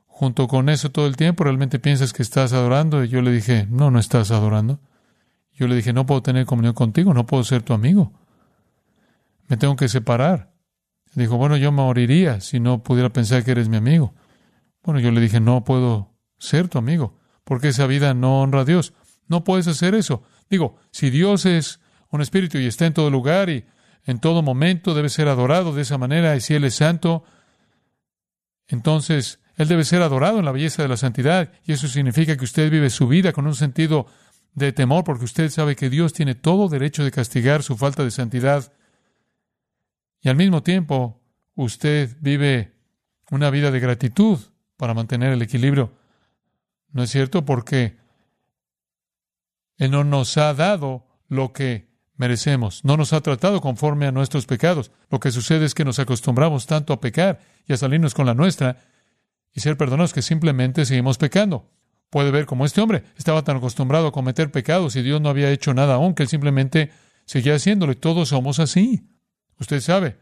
junto 0.07 0.47
con 0.47 0.69
eso 0.69 0.91
todo 0.91 1.07
el 1.07 1.15
tiempo, 1.15 1.43
realmente 1.43 1.79
piensas 1.79 2.13
que 2.13 2.23
estás 2.23 2.51
adorando. 2.51 3.03
Y 3.03 3.09
yo 3.09 3.21
le 3.21 3.31
dije, 3.31 3.67
no, 3.69 3.91
no 3.91 3.99
estás 3.99 4.31
adorando. 4.31 4.79
Yo 5.53 5.67
le 5.67 5.75
dije, 5.75 5.93
no 5.93 6.05
puedo 6.05 6.21
tener 6.21 6.45
comunión 6.45 6.73
contigo, 6.73 7.13
no 7.13 7.25
puedo 7.25 7.43
ser 7.43 7.63
tu 7.63 7.73
amigo. 7.73 8.11
Me 9.47 9.57
tengo 9.57 9.75
que 9.75 9.87
separar. 9.87 10.51
Dijo, 11.15 11.37
bueno, 11.37 11.57
yo 11.57 11.71
moriría 11.71 12.39
si 12.39 12.59
no 12.59 12.83
pudiera 12.83 13.09
pensar 13.09 13.43
que 13.43 13.51
eres 13.51 13.69
mi 13.69 13.77
amigo. 13.77 14.13
Bueno, 14.83 14.99
yo 14.99 15.11
le 15.11 15.21
dije, 15.21 15.39
no 15.39 15.63
puedo 15.63 16.11
ser 16.37 16.67
tu 16.67 16.77
amigo, 16.77 17.17
porque 17.43 17.69
esa 17.69 17.87
vida 17.87 18.13
no 18.13 18.41
honra 18.41 18.61
a 18.61 18.65
Dios. 18.65 18.93
No 19.27 19.43
puedes 19.43 19.67
hacer 19.67 19.95
eso. 19.95 20.23
Digo, 20.49 20.77
si 20.91 21.09
Dios 21.09 21.45
es 21.45 21.79
un 22.09 22.21
espíritu 22.21 22.57
y 22.57 22.65
está 22.65 22.85
en 22.85 22.93
todo 22.93 23.09
lugar 23.09 23.49
y 23.49 23.65
en 24.05 24.19
todo 24.19 24.41
momento 24.41 24.93
debe 24.93 25.09
ser 25.09 25.27
adorado 25.27 25.73
de 25.73 25.81
esa 25.81 25.97
manera, 25.97 26.35
y 26.35 26.41
si 26.41 26.55
Él 26.55 26.63
es 26.63 26.75
santo, 26.75 27.23
entonces 28.69 29.39
Él 29.55 29.67
debe 29.67 29.83
ser 29.83 30.01
adorado 30.01 30.39
en 30.39 30.45
la 30.45 30.53
belleza 30.53 30.81
de 30.81 30.87
la 30.87 30.95
santidad, 30.95 31.51
y 31.65 31.73
eso 31.73 31.87
significa 31.87 32.37
que 32.37 32.45
usted 32.45 32.71
vive 32.71 32.89
su 32.89 33.07
vida 33.07 33.33
con 33.33 33.45
un 33.45 33.55
sentido 33.55 34.05
de 34.53 34.71
temor, 34.71 35.03
porque 35.03 35.25
usted 35.25 35.49
sabe 35.49 35.75
que 35.75 35.89
Dios 35.89 36.13
tiene 36.13 36.35
todo 36.35 36.69
derecho 36.69 37.03
de 37.03 37.11
castigar 37.11 37.63
su 37.63 37.75
falta 37.75 38.03
de 38.03 38.11
santidad, 38.11 38.71
y 40.21 40.29
al 40.29 40.35
mismo 40.35 40.63
tiempo 40.63 41.21
usted 41.55 42.15
vive 42.21 42.73
una 43.31 43.49
vida 43.49 43.71
de 43.71 43.79
gratitud 43.79 44.39
para 44.77 44.93
mantener 44.93 45.33
el 45.33 45.41
equilibrio. 45.41 45.93
¿No 46.91 47.03
es 47.03 47.09
cierto? 47.09 47.45
Porque 47.45 47.97
Él 49.77 49.91
no 49.91 50.03
nos 50.03 50.37
ha 50.37 50.53
dado 50.53 51.05
lo 51.27 51.53
que 51.53 51.88
merecemos, 52.19 52.83
no 52.83 52.97
nos 52.97 53.13
ha 53.13 53.21
tratado 53.21 53.61
conforme 53.61 54.05
a 54.05 54.11
nuestros 54.11 54.45
pecados. 54.45 54.91
Lo 55.09 55.21
que 55.21 55.31
sucede 55.31 55.65
es 55.65 55.73
que 55.73 55.85
nos 55.85 55.99
acostumbramos 55.99 56.67
tanto 56.67 56.91
a 56.91 56.99
pecar 56.99 57.39
y 57.65 57.71
a 57.71 57.77
salirnos 57.77 58.13
con 58.13 58.25
la 58.25 58.33
nuestra 58.33 58.77
y 59.53 59.61
ser 59.61 59.77
perdonados 59.77 60.11
que 60.11 60.21
simplemente 60.21 60.85
seguimos 60.85 61.17
pecando. 61.17 61.71
Puede 62.09 62.31
ver 62.31 62.45
como 62.45 62.65
este 62.65 62.81
hombre 62.81 63.05
estaba 63.17 63.43
tan 63.43 63.57
acostumbrado 63.57 64.07
a 64.07 64.11
cometer 64.11 64.51
pecados 64.51 64.97
y 64.97 65.01
Dios 65.01 65.21
no 65.21 65.29
había 65.29 65.49
hecho 65.49 65.73
nada 65.73 65.95
aún, 65.95 66.13
que 66.13 66.23
él 66.23 66.29
simplemente 66.29 66.91
seguía 67.25 67.55
haciéndolo 67.55 67.93
y 67.93 67.95
todos 67.95 68.29
somos 68.29 68.59
así. 68.59 69.07
Usted 69.57 69.79
sabe, 69.79 70.17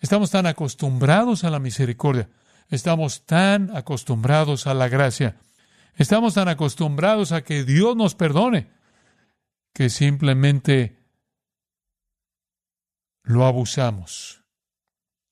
estamos 0.00 0.32
tan 0.32 0.46
acostumbrados 0.46 1.44
a 1.44 1.50
la 1.50 1.60
misericordia, 1.60 2.28
estamos 2.68 3.26
tan 3.26 3.74
acostumbrados 3.76 4.66
a 4.66 4.74
la 4.74 4.88
gracia, 4.88 5.36
estamos 5.94 6.34
tan 6.34 6.48
acostumbrados 6.48 7.30
a 7.30 7.42
que 7.42 7.62
Dios 7.62 7.94
nos 7.94 8.16
perdone, 8.16 8.70
que 9.72 9.88
simplemente 9.88 10.97
lo 13.28 13.44
abusamos 13.44 14.42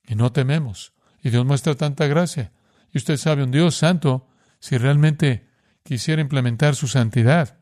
y 0.06 0.14
no 0.14 0.30
tememos. 0.30 0.92
Y 1.22 1.30
Dios 1.30 1.44
muestra 1.44 1.74
tanta 1.74 2.06
gracia. 2.06 2.52
Y 2.92 2.98
usted 2.98 3.16
sabe, 3.16 3.42
un 3.42 3.50
Dios 3.50 3.74
santo, 3.74 4.28
si 4.60 4.76
realmente 4.76 5.48
quisiera 5.82 6.20
implementar 6.22 6.76
su 6.76 6.88
santidad, 6.88 7.58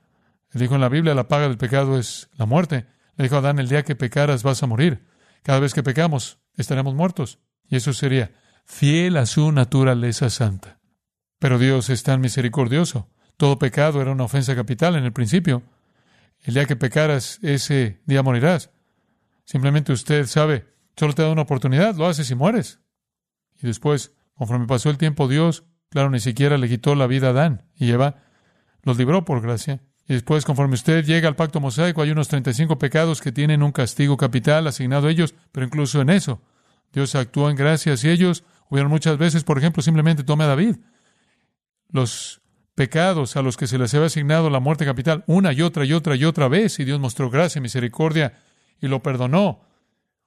le 0.52 0.60
dijo 0.60 0.74
en 0.74 0.80
la 0.80 0.88
Biblia, 0.88 1.14
la 1.14 1.28
paga 1.28 1.48
del 1.48 1.56
pecado 1.56 1.98
es 1.98 2.28
la 2.34 2.46
muerte. 2.46 2.86
Le 3.16 3.24
dijo 3.24 3.36
a 3.36 3.38
Adán, 3.38 3.60
el 3.60 3.68
día 3.68 3.84
que 3.84 3.94
pecaras 3.94 4.42
vas 4.42 4.62
a 4.62 4.66
morir. 4.66 5.06
Cada 5.42 5.60
vez 5.60 5.72
que 5.72 5.82
pecamos, 5.82 6.38
estaremos 6.56 6.94
muertos. 6.94 7.38
Y 7.68 7.76
eso 7.76 7.92
sería 7.92 8.32
fiel 8.64 9.16
a 9.16 9.26
su 9.26 9.52
naturaleza 9.52 10.30
santa. 10.30 10.80
Pero 11.38 11.58
Dios 11.58 11.90
es 11.90 12.02
tan 12.02 12.20
misericordioso. 12.20 13.08
Todo 13.36 13.58
pecado 13.58 14.02
era 14.02 14.10
una 14.10 14.24
ofensa 14.24 14.54
capital 14.56 14.96
en 14.96 15.04
el 15.04 15.12
principio. 15.12 15.62
El 16.42 16.54
día 16.54 16.66
que 16.66 16.76
pecaras, 16.76 17.38
ese 17.42 18.00
día 18.04 18.22
morirás. 18.22 18.70
Simplemente 19.44 19.92
usted 19.92 20.26
sabe, 20.26 20.66
solo 20.96 21.12
te 21.12 21.22
da 21.22 21.30
una 21.30 21.42
oportunidad, 21.42 21.94
lo 21.96 22.06
haces 22.06 22.30
y 22.30 22.34
mueres. 22.34 22.80
Y 23.62 23.66
después, 23.66 24.14
conforme 24.34 24.66
pasó 24.66 24.90
el 24.90 24.98
tiempo, 24.98 25.28
Dios, 25.28 25.64
claro, 25.90 26.10
ni 26.10 26.20
siquiera 26.20 26.58
le 26.58 26.68
quitó 26.68 26.94
la 26.94 27.06
vida 27.06 27.28
a 27.28 27.30
Adán 27.30 27.68
y 27.76 27.90
Eva, 27.90 28.22
los 28.82 28.98
libró 28.98 29.24
por 29.24 29.40
gracia. 29.40 29.82
Y 30.06 30.14
después, 30.14 30.44
conforme 30.44 30.74
usted 30.74 31.04
llega 31.04 31.28
al 31.28 31.36
pacto 31.36 31.60
mosaico, 31.60 32.02
hay 32.02 32.10
unos 32.10 32.28
35 32.28 32.78
pecados 32.78 33.20
que 33.20 33.32
tienen 33.32 33.62
un 33.62 33.72
castigo 33.72 34.16
capital 34.16 34.66
asignado 34.66 35.08
a 35.08 35.10
ellos, 35.10 35.34
pero 35.50 35.66
incluso 35.66 36.00
en 36.00 36.10
eso, 36.10 36.42
Dios 36.92 37.14
actuó 37.14 37.50
en 37.50 37.56
gracia 37.56 37.94
y 38.00 38.08
ellos. 38.08 38.44
Hubieron 38.70 38.90
muchas 38.90 39.18
veces, 39.18 39.44
por 39.44 39.58
ejemplo, 39.58 39.82
simplemente 39.82 40.24
tome 40.24 40.44
a 40.44 40.48
David. 40.48 40.76
Los 41.88 42.40
pecados 42.74 43.36
a 43.36 43.42
los 43.42 43.56
que 43.56 43.66
se 43.66 43.78
les 43.78 43.94
había 43.94 44.06
asignado 44.06 44.50
la 44.50 44.60
muerte 44.60 44.84
capital 44.84 45.24
una 45.26 45.52
y 45.52 45.62
otra 45.62 45.84
y 45.84 45.92
otra 45.92 46.16
y 46.16 46.24
otra 46.24 46.48
vez, 46.48 46.78
y 46.80 46.84
Dios 46.84 47.00
mostró 47.00 47.30
gracia 47.30 47.58
y 47.58 47.62
misericordia 47.62 48.34
y 48.80 48.88
lo 48.88 49.02
perdonó. 49.02 49.60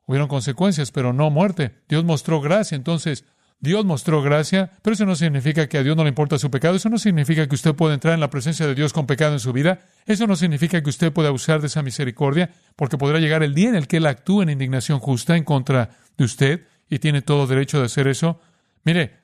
Hubieron 0.05 0.27
consecuencias, 0.27 0.91
pero 0.91 1.13
no 1.13 1.29
muerte. 1.29 1.75
Dios 1.89 2.03
mostró 2.03 2.39
gracia, 2.41 2.75
entonces 2.75 3.25
Dios 3.59 3.85
mostró 3.85 4.21
gracia, 4.21 4.71
pero 4.81 4.93
eso 4.93 5.05
no 5.05 5.15
significa 5.15 5.67
que 5.67 5.79
a 5.79 5.83
Dios 5.83 5.97
no 5.97 6.03
le 6.03 6.09
importa 6.09 6.37
su 6.37 6.51
pecado, 6.51 6.75
eso 6.75 6.89
no 6.89 6.99
significa 6.99 7.47
que 7.47 7.55
usted 7.55 7.73
pueda 7.73 7.95
entrar 7.95 8.13
en 8.13 8.19
la 8.19 8.29
presencia 8.29 8.67
de 8.67 8.75
Dios 8.75 8.93
con 8.93 9.07
pecado 9.07 9.33
en 9.33 9.39
su 9.39 9.51
vida, 9.51 9.79
eso 10.05 10.27
no 10.27 10.35
significa 10.35 10.81
que 10.81 10.89
usted 10.89 11.11
pueda 11.11 11.31
usar 11.31 11.59
de 11.59 11.67
esa 11.67 11.81
misericordia, 11.81 12.51
porque 12.75 12.97
podrá 12.97 13.19
llegar 13.19 13.41
el 13.41 13.55
día 13.55 13.69
en 13.69 13.75
el 13.75 13.87
que 13.87 13.97
Él 13.97 14.05
actúe 14.05 14.43
en 14.43 14.49
indignación 14.49 14.99
justa 14.99 15.35
en 15.35 15.43
contra 15.43 15.89
de 16.17 16.23
usted, 16.23 16.67
y 16.89 16.99
tiene 16.99 17.21
todo 17.21 17.47
derecho 17.47 17.79
de 17.79 17.85
hacer 17.85 18.07
eso. 18.07 18.39
Mire, 18.83 19.15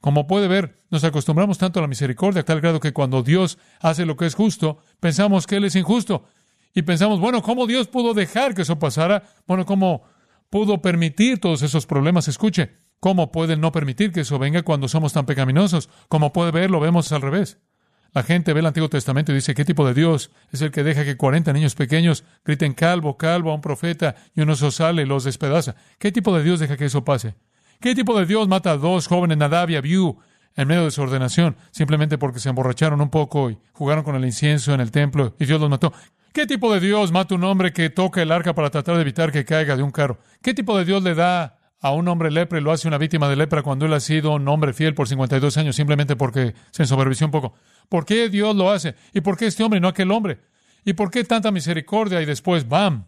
como 0.00 0.26
puede 0.26 0.48
ver, 0.48 0.76
nos 0.90 1.04
acostumbramos 1.04 1.58
tanto 1.58 1.78
a 1.78 1.82
la 1.82 1.88
misericordia, 1.88 2.40
a 2.40 2.44
tal 2.44 2.60
grado 2.60 2.80
que 2.80 2.92
cuando 2.92 3.22
Dios 3.22 3.58
hace 3.80 4.06
lo 4.06 4.16
que 4.16 4.26
es 4.26 4.34
justo, 4.34 4.78
pensamos 4.98 5.46
que 5.46 5.56
Él 5.56 5.64
es 5.64 5.76
injusto. 5.76 6.24
Y 6.74 6.82
pensamos, 6.82 7.20
bueno, 7.20 7.42
¿cómo 7.42 7.66
Dios 7.66 7.88
pudo 7.88 8.14
dejar 8.14 8.54
que 8.54 8.62
eso 8.62 8.78
pasara? 8.78 9.24
Bueno, 9.46 9.66
¿cómo 9.66 10.02
pudo 10.50 10.80
permitir 10.80 11.40
todos 11.40 11.62
esos 11.62 11.86
problemas? 11.86 12.28
Escuche, 12.28 12.70
¿Cómo 13.00 13.32
puede 13.32 13.56
no 13.56 13.72
permitir 13.72 14.12
que 14.12 14.20
eso 14.20 14.38
venga 14.38 14.62
cuando 14.62 14.86
somos 14.86 15.14
tan 15.14 15.24
pecaminosos? 15.24 15.88
Como 16.08 16.34
puede 16.34 16.50
ver, 16.50 16.70
lo 16.70 16.80
vemos 16.80 17.10
al 17.12 17.22
revés. 17.22 17.58
La 18.12 18.22
gente 18.22 18.52
ve 18.52 18.60
el 18.60 18.66
Antiguo 18.66 18.90
Testamento 18.90 19.32
y 19.32 19.36
dice, 19.36 19.54
¿qué 19.54 19.64
tipo 19.64 19.86
de 19.86 19.94
Dios 19.94 20.30
es 20.52 20.60
el 20.60 20.70
que 20.70 20.82
deja 20.82 21.04
que 21.04 21.16
40 21.16 21.52
niños 21.54 21.74
pequeños 21.74 22.24
griten 22.44 22.74
calvo, 22.74 23.16
calvo 23.16 23.52
a 23.52 23.54
un 23.54 23.62
profeta 23.62 24.16
y 24.34 24.42
uno 24.42 24.54
se 24.54 24.70
sale 24.70 25.02
y 25.02 25.06
los 25.06 25.24
despedaza? 25.24 25.76
¿Qué 25.98 26.12
tipo 26.12 26.36
de 26.36 26.44
Dios 26.44 26.60
deja 26.60 26.76
que 26.76 26.84
eso 26.86 27.02
pase? 27.02 27.36
¿Qué 27.80 27.94
tipo 27.94 28.18
de 28.18 28.26
Dios 28.26 28.48
mata 28.48 28.72
a 28.72 28.76
dos 28.76 29.06
jóvenes 29.06 29.38
Nadab 29.38 29.70
y 29.70 29.76
Abiú 29.76 30.18
en 30.54 30.68
medio 30.68 30.84
de 30.84 30.90
su 30.90 31.00
ordenación 31.00 31.56
simplemente 31.70 32.18
porque 32.18 32.40
se 32.40 32.50
emborracharon 32.50 33.00
un 33.00 33.08
poco 33.08 33.50
y 33.50 33.58
jugaron 33.72 34.04
con 34.04 34.14
el 34.14 34.24
incienso 34.26 34.74
en 34.74 34.80
el 34.80 34.90
templo 34.90 35.34
y 35.38 35.46
Dios 35.46 35.58
los 35.58 35.70
mató? 35.70 35.94
¿Qué 36.32 36.46
tipo 36.46 36.72
de 36.72 36.78
Dios 36.78 37.10
mata 37.10 37.34
a 37.34 37.38
un 37.38 37.44
hombre 37.44 37.72
que 37.72 37.90
toca 37.90 38.22
el 38.22 38.30
arca 38.30 38.54
para 38.54 38.70
tratar 38.70 38.94
de 38.94 39.02
evitar 39.02 39.32
que 39.32 39.44
caiga 39.44 39.76
de 39.76 39.82
un 39.82 39.90
carro? 39.90 40.18
¿Qué 40.42 40.54
tipo 40.54 40.78
de 40.78 40.84
Dios 40.84 41.02
le 41.02 41.16
da 41.16 41.58
a 41.80 41.92
un 41.92 42.06
hombre 42.06 42.30
lepra 42.30 42.58
y 42.58 42.62
lo 42.62 42.70
hace 42.70 42.86
una 42.86 42.98
víctima 42.98 43.28
de 43.28 43.34
lepra 43.34 43.62
cuando 43.62 43.86
él 43.86 43.92
ha 43.94 44.00
sido 44.00 44.34
un 44.34 44.46
hombre 44.46 44.72
fiel 44.72 44.94
por 44.94 45.08
52 45.08 45.56
años 45.56 45.74
simplemente 45.74 46.14
porque 46.14 46.54
se 46.70 46.84
ensoberbeció 46.84 47.26
un 47.26 47.32
poco. 47.32 47.54
¿Por 47.88 48.04
qué 48.04 48.28
Dios 48.28 48.54
lo 48.54 48.70
hace? 48.70 48.94
¿Y 49.12 49.22
por 49.22 49.36
qué 49.36 49.46
este 49.46 49.64
hombre 49.64 49.78
y 49.78 49.80
no 49.80 49.88
aquel 49.88 50.12
hombre? 50.12 50.38
¿Y 50.84 50.92
por 50.92 51.10
qué 51.10 51.24
tanta 51.24 51.50
misericordia 51.50 52.22
y 52.22 52.26
después 52.26 52.68
¡bam! 52.68 53.06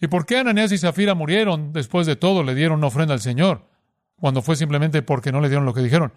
¿Y 0.00 0.06
por 0.06 0.26
qué 0.26 0.38
Ananías 0.38 0.70
y 0.70 0.78
Zafira 0.78 1.14
murieron 1.14 1.72
después 1.72 2.06
de 2.06 2.14
todo? 2.14 2.44
Le 2.44 2.54
dieron 2.54 2.78
una 2.78 2.86
ofrenda 2.88 3.14
al 3.14 3.20
Señor, 3.20 3.66
cuando 4.20 4.42
fue 4.42 4.54
simplemente 4.54 5.02
porque 5.02 5.32
no 5.32 5.40
le 5.40 5.48
dieron 5.48 5.64
lo 5.64 5.74
que 5.74 5.80
dijeron. 5.80 6.12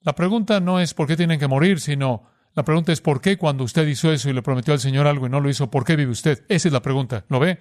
La 0.00 0.14
pregunta 0.14 0.60
no 0.60 0.80
es 0.80 0.92
por 0.92 1.06
qué 1.06 1.16
tienen 1.16 1.38
que 1.38 1.46
morir, 1.46 1.80
sino 1.80 2.29
la 2.54 2.64
pregunta 2.64 2.92
es 2.92 3.00
por 3.00 3.20
qué 3.20 3.36
cuando 3.36 3.64
usted 3.64 3.86
hizo 3.86 4.12
eso 4.12 4.28
y 4.28 4.32
le 4.32 4.42
prometió 4.42 4.72
al 4.72 4.80
Señor 4.80 5.06
algo 5.06 5.26
y 5.26 5.30
no 5.30 5.40
lo 5.40 5.48
hizo, 5.48 5.70
¿por 5.70 5.84
qué 5.84 5.96
vive 5.96 6.10
usted? 6.10 6.44
Esa 6.48 6.68
es 6.68 6.72
la 6.72 6.82
pregunta. 6.82 7.24
¿Lo 7.28 7.38
ve? 7.38 7.60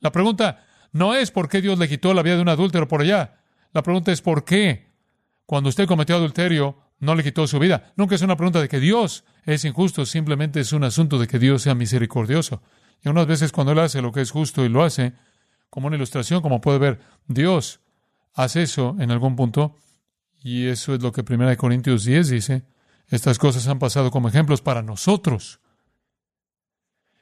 La 0.00 0.10
pregunta 0.10 0.66
no 0.92 1.14
es 1.14 1.30
por 1.30 1.48
qué 1.48 1.60
Dios 1.60 1.78
le 1.78 1.88
quitó 1.88 2.14
la 2.14 2.22
vida 2.22 2.36
de 2.36 2.42
un 2.42 2.48
adúltero 2.48 2.88
por 2.88 3.00
allá. 3.00 3.40
La 3.72 3.82
pregunta 3.82 4.12
es 4.12 4.22
por 4.22 4.44
qué 4.44 4.92
cuando 5.46 5.68
usted 5.68 5.86
cometió 5.86 6.16
adulterio 6.16 6.78
no 6.98 7.14
le 7.14 7.22
quitó 7.22 7.46
su 7.46 7.58
vida. 7.58 7.92
Nunca 7.96 8.14
es 8.14 8.22
una 8.22 8.36
pregunta 8.36 8.60
de 8.60 8.68
que 8.68 8.80
Dios 8.80 9.24
es 9.44 9.64
injusto, 9.64 10.06
simplemente 10.06 10.60
es 10.60 10.72
un 10.72 10.84
asunto 10.84 11.18
de 11.18 11.26
que 11.26 11.38
Dios 11.38 11.62
sea 11.62 11.74
misericordioso. 11.74 12.62
Y 13.02 13.08
unas 13.08 13.26
veces 13.26 13.52
cuando 13.52 13.72
Él 13.72 13.78
hace 13.78 14.02
lo 14.02 14.12
que 14.12 14.20
es 14.20 14.30
justo 14.30 14.64
y 14.64 14.68
lo 14.68 14.82
hace, 14.82 15.14
como 15.70 15.88
una 15.88 15.96
ilustración, 15.96 16.40
como 16.40 16.60
puede 16.60 16.78
ver, 16.78 17.00
Dios 17.26 17.80
hace 18.32 18.62
eso 18.62 18.96
en 18.98 19.10
algún 19.10 19.36
punto, 19.36 19.76
y 20.42 20.66
eso 20.66 20.94
es 20.94 21.02
lo 21.02 21.12
que 21.12 21.22
1 21.28 21.56
Corintios 21.56 22.04
10 22.04 22.28
dice, 22.28 22.64
estas 23.08 23.38
cosas 23.38 23.66
han 23.68 23.78
pasado 23.78 24.10
como 24.10 24.28
ejemplos 24.28 24.62
para 24.62 24.82
nosotros, 24.82 25.60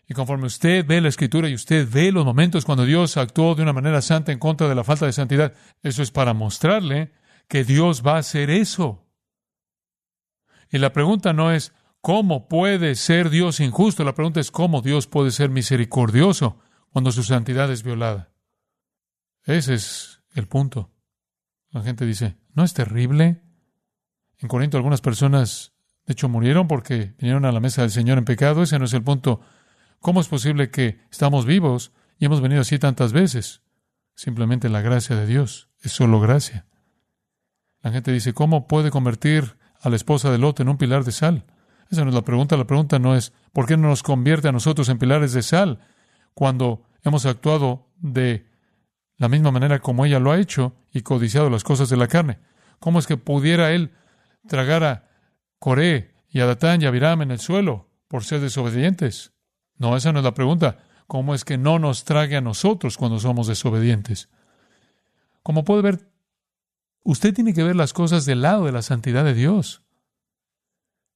y 0.09 0.14
conforme 0.14 0.47
usted 0.47 0.85
ve 0.87 1.01
la 1.01 1.09
escritura 1.09 1.49
y 1.49 1.55
usted 1.55 1.88
ve 1.90 2.12
los 2.12 2.25
momentos 2.25 2.64
cuando 2.64 2.85
Dios 2.85 3.16
actuó 3.16 3.55
de 3.55 3.62
una 3.62 3.73
manera 3.73 4.03
santa 4.03 4.33
en 4.33 4.38
contra 4.38 4.68
de 4.68 4.75
la 4.75 4.85
falta 4.85 5.07
de 5.07 5.12
santidad, 5.12 5.55
eso 5.83 6.03
es 6.03 6.11
para 6.11 6.35
mostrarle 6.35 7.12
que 7.49 7.64
Dios 7.64 8.03
va 8.07 8.16
a 8.16 8.18
hacer 8.18 8.51
eso. 8.51 9.07
Y 10.71 10.79
la 10.79 10.92
pregunta 10.92 11.33
no 11.33 11.53
es 11.53 11.73
cómo 12.01 12.49
puede 12.49 12.95
ser 12.95 13.31
Dios 13.31 13.61
injusto, 13.61 14.05
la 14.05 14.14
pregunta 14.14 14.40
es 14.40 14.51
cómo 14.51 14.83
Dios 14.83 15.07
puede 15.07 15.31
ser 15.31 15.51
misericordioso 15.51 16.59
cuando 16.90 17.12
su 17.12 17.23
santidad 17.23 17.71
es 17.71 17.83
violada. 17.83 18.33
Ese 19.45 19.75
es 19.75 20.23
el 20.35 20.47
punto. 20.47 20.90
La 21.71 21.83
gente 21.83 22.05
dice, 22.05 22.37
¿no 22.55 22.64
es 22.64 22.75
terrible? 22.75 23.42
En 24.38 24.49
Corinto 24.49 24.77
algunas 24.77 25.01
personas, 25.01 25.71
de 26.07 26.12
hecho, 26.12 26.29
murieron 26.29 26.67
porque 26.67 27.15
vinieron 27.19 27.45
a 27.45 27.53
la 27.53 27.61
mesa 27.61 27.83
del 27.83 27.91
Señor 27.91 28.19
en 28.19 28.25
pecado. 28.25 28.62
Ese 28.62 28.79
no 28.79 28.87
es 28.87 28.93
el 28.93 29.03
punto. 29.03 29.41
¿Cómo 30.01 30.21
es 30.21 30.29
posible 30.29 30.71
que 30.71 31.01
estamos 31.11 31.47
vivos 31.47 31.93
y 32.19 32.25
hemos 32.25 32.41
venido 32.41 32.61
así 32.61 32.79
tantas 32.79 33.12
veces? 33.12 33.62
Simplemente 34.15 34.69
la 34.69 34.81
gracia 34.81 35.17
de 35.17 35.27
Dios. 35.27 35.69
es 35.81 35.93
solo 35.93 36.21
gracia. 36.21 36.67
La 37.83 37.91
gente 37.91 38.12
dice, 38.12 38.33
¿cómo 38.33 38.69
puede 38.69 38.91
convertir 38.91 39.57
a 39.81 39.91
la 39.91 39.97
esposa 39.97 40.31
de 40.31 40.38
Lot 40.38 40.61
en 40.61 40.69
un 40.69 40.77
pilar 40.77 41.05
de 41.05 41.12
sal? 41.12 41.45
Esa 41.91 42.03
no 42.03 42.11
es 42.11 42.15
la 42.15 42.23
pregunta. 42.23 42.57
La 42.57 42.67
pregunta 42.67 42.99
no 42.99 43.17
es, 43.17 43.33
¿por 43.53 43.67
qué 43.67 43.77
no 43.77 43.88
nos 43.88 44.03
convierte 44.03 44.49
a 44.49 44.53
nosotros 44.53 44.88
en 44.88 44.99
pilares 44.99 45.33
de 45.33 45.43
sal 45.43 45.81
cuando 46.35 46.85
hemos 47.03 47.27
actuado 47.27 47.88
de 47.97 48.47
la 49.19 49.29
misma 49.29 49.51
manera 49.51 49.81
como 49.81 50.05
ella 50.05 50.19
lo 50.19 50.33
ha 50.33 50.38
hecho 50.38 50.75
y 50.93 51.03
codiciado 51.03 51.51
las 51.51 51.65
cosas 51.65 51.88
de 51.88 51.97
la 51.97 52.09
carne? 52.09 52.38
¿Cómo 52.79 52.99
es 52.99 53.07
que 53.07 53.17
pudiera 53.17 53.73
él 53.73 53.93
tragar 54.47 54.85
a 54.85 55.12
Coré 55.62 56.12
y 56.29 56.40
a 56.40 56.46
Datán 56.46 56.83
y 56.83 56.87
Abiram 56.87 57.22
en 57.22 57.31
el 57.31 57.38
suelo 57.38 57.88
por 58.09 58.25
ser 58.25 58.40
desobedientes? 58.40 59.33
No, 59.77 59.96
esa 59.96 60.11
no 60.11 60.18
es 60.18 60.25
la 60.25 60.35
pregunta. 60.35 60.85
¿Cómo 61.07 61.37
es 61.37 61.44
que 61.44 61.57
no 61.57 61.79
nos 61.79 62.03
trague 62.03 62.35
a 62.35 62.40
nosotros 62.40 62.98
cuando 62.98 63.20
somos 63.20 63.46
desobedientes? 63.46 64.29
Como 65.44 65.64
puede 65.64 65.83
ver, 65.83 66.11
usted 67.05 67.33
tiene 67.33 67.55
que 67.55 67.62
ver 67.62 67.77
las 67.77 67.92
cosas 67.92 68.25
del 68.25 68.42
lado 68.42 68.64
de 68.64 68.72
la 68.72 68.83
santidad 68.83 69.25
de 69.25 69.35
Dios. 69.35 69.85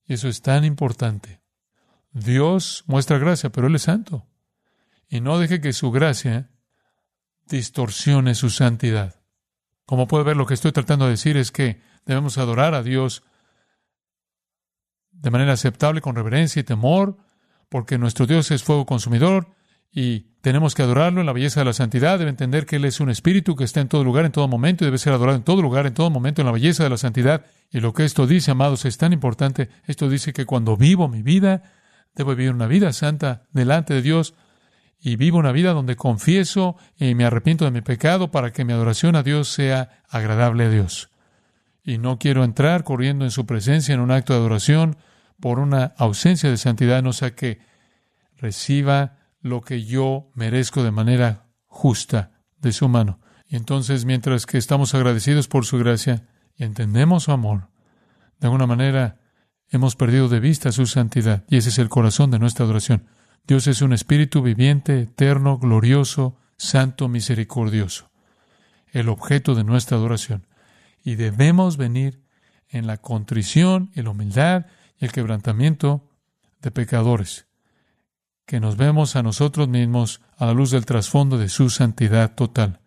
Y 0.05 0.13
eso 0.13 0.29
es 0.29 0.41
tan 0.41 0.63
importante. 0.63 1.41
Dios 2.13 2.85
muestra 2.87 3.17
gracia, 3.17 3.51
pero 3.51 3.67
Él 3.67 3.75
es 3.75 3.81
santo. 3.81 4.27
Y 5.09 5.19
no 5.19 5.39
deje 5.39 5.59
que 5.59 5.73
su 5.73 5.91
gracia 5.91 6.51
distorsione 7.47 8.33
su 8.33 8.49
santidad. 8.49 9.19
Como 9.85 10.07
puede 10.07 10.23
ver, 10.23 10.37
lo 10.37 10.45
que 10.45 10.53
estoy 10.53 10.71
tratando 10.71 11.03
de 11.03 11.11
decir 11.11 11.35
es 11.35 11.51
que 11.51 11.81
debemos 12.05 12.37
adorar 12.37 12.75
a 12.75 12.81
Dios 12.81 13.23
de 15.21 15.31
manera 15.31 15.53
aceptable, 15.53 16.01
con 16.01 16.15
reverencia 16.15 16.59
y 16.59 16.63
temor, 16.63 17.17
porque 17.69 17.97
nuestro 17.97 18.25
Dios 18.25 18.51
es 18.51 18.63
fuego 18.63 18.85
consumidor 18.85 19.47
y 19.91 20.27
tenemos 20.41 20.75
que 20.75 20.83
adorarlo 20.83 21.19
en 21.19 21.25
la 21.25 21.33
belleza 21.33 21.61
de 21.61 21.65
la 21.65 21.73
santidad. 21.73 22.19
Debe 22.19 22.29
entender 22.29 22.65
que 22.65 22.77
Él 22.77 22.85
es 22.85 22.99
un 22.99 23.09
espíritu 23.09 23.55
que 23.55 23.63
está 23.63 23.81
en 23.81 23.87
todo 23.87 24.03
lugar, 24.03 24.25
en 24.25 24.31
todo 24.31 24.47
momento, 24.47 24.83
y 24.83 24.87
debe 24.87 24.97
ser 24.97 25.13
adorado 25.13 25.37
en 25.37 25.43
todo 25.43 25.61
lugar, 25.61 25.85
en 25.87 25.93
todo 25.93 26.09
momento, 26.09 26.41
en 26.41 26.45
la 26.45 26.51
belleza 26.51 26.83
de 26.83 26.89
la 26.89 26.97
santidad. 26.97 27.45
Y 27.71 27.79
lo 27.79 27.93
que 27.93 28.05
esto 28.05 28.27
dice, 28.27 28.51
amados, 28.51 28.85
es 28.85 28.97
tan 28.97 29.11
importante. 29.11 29.69
Esto 29.85 30.09
dice 30.09 30.33
que 30.33 30.45
cuando 30.45 30.77
vivo 30.77 31.07
mi 31.07 31.21
vida, 31.21 31.63
debo 32.15 32.35
vivir 32.35 32.53
una 32.53 32.67
vida 32.67 32.93
santa 32.93 33.43
delante 33.51 33.93
de 33.93 34.01
Dios 34.01 34.35
y 34.99 35.15
vivo 35.15 35.37
una 35.37 35.51
vida 35.51 35.73
donde 35.73 35.95
confieso 35.95 36.77
y 36.97 37.13
me 37.15 37.25
arrepiento 37.25 37.65
de 37.65 37.71
mi 37.71 37.81
pecado 37.81 38.31
para 38.31 38.51
que 38.51 38.65
mi 38.65 38.73
adoración 38.73 39.15
a 39.15 39.23
Dios 39.23 39.49
sea 39.49 40.01
agradable 40.09 40.65
a 40.65 40.69
Dios. 40.69 41.09
Y 41.87 41.99
no 41.99 42.19
quiero 42.19 42.43
entrar 42.43 42.83
corriendo 42.83 43.23
en 43.23 43.31
su 43.31 43.45
presencia 43.45 43.95
en 43.95 44.01
un 44.01 44.11
acto 44.11 44.33
de 44.33 44.39
adoración 44.39 44.97
por 45.39 45.57
una 45.57 45.93
ausencia 45.97 46.49
de 46.49 46.57
santidad, 46.57 47.01
no 47.01 47.13
sea 47.13 47.33
que 47.33 47.59
reciba 48.35 49.19
lo 49.39 49.61
que 49.61 49.85
yo 49.85 50.29
merezco 50.33 50.83
de 50.83 50.91
manera 50.91 51.47
justa 51.65 52.41
de 52.59 52.73
su 52.73 52.89
mano. 52.89 53.21
Y 53.47 53.55
entonces, 53.55 54.03
mientras 54.03 54.45
que 54.45 54.57
estamos 54.57 54.93
agradecidos 54.95 55.47
por 55.47 55.65
su 55.65 55.77
gracia 55.77 56.27
y 56.57 56.65
entendemos 56.65 57.23
su 57.23 57.31
amor, 57.31 57.69
de 58.41 58.47
alguna 58.47 58.67
manera 58.67 59.21
hemos 59.69 59.95
perdido 59.95 60.27
de 60.27 60.41
vista 60.41 60.73
su 60.73 60.87
santidad. 60.87 61.45
Y 61.47 61.55
ese 61.55 61.69
es 61.69 61.79
el 61.79 61.87
corazón 61.87 62.31
de 62.31 62.39
nuestra 62.39 62.65
adoración. 62.65 63.07
Dios 63.47 63.65
es 63.67 63.81
un 63.81 63.93
espíritu 63.93 64.41
viviente, 64.41 65.03
eterno, 65.03 65.57
glorioso, 65.57 66.35
santo, 66.57 67.07
misericordioso, 67.07 68.11
el 68.91 69.07
objeto 69.07 69.55
de 69.55 69.63
nuestra 69.63 69.95
adoración. 69.95 70.46
Y 71.07 71.15
debemos 71.15 71.77
venir 71.77 72.21
en 72.67 72.85
la 72.85 72.97
contrición 72.97 73.91
y 73.95 74.01
la 74.01 74.09
humildad 74.09 74.65
y 74.99 75.05
el 75.05 75.13
quebrantamiento 75.13 76.09
de 76.61 76.69
pecadores 76.69 77.47
que 78.45 78.59
nos 78.59 78.75
vemos 78.75 79.15
a 79.15 79.23
nosotros 79.23 79.69
mismos 79.69 80.19
a 80.35 80.47
la 80.47 80.53
luz 80.53 80.71
del 80.71 80.85
trasfondo 80.85 81.37
de 81.37 81.47
su 81.47 81.69
santidad 81.69 82.35
total. 82.35 82.81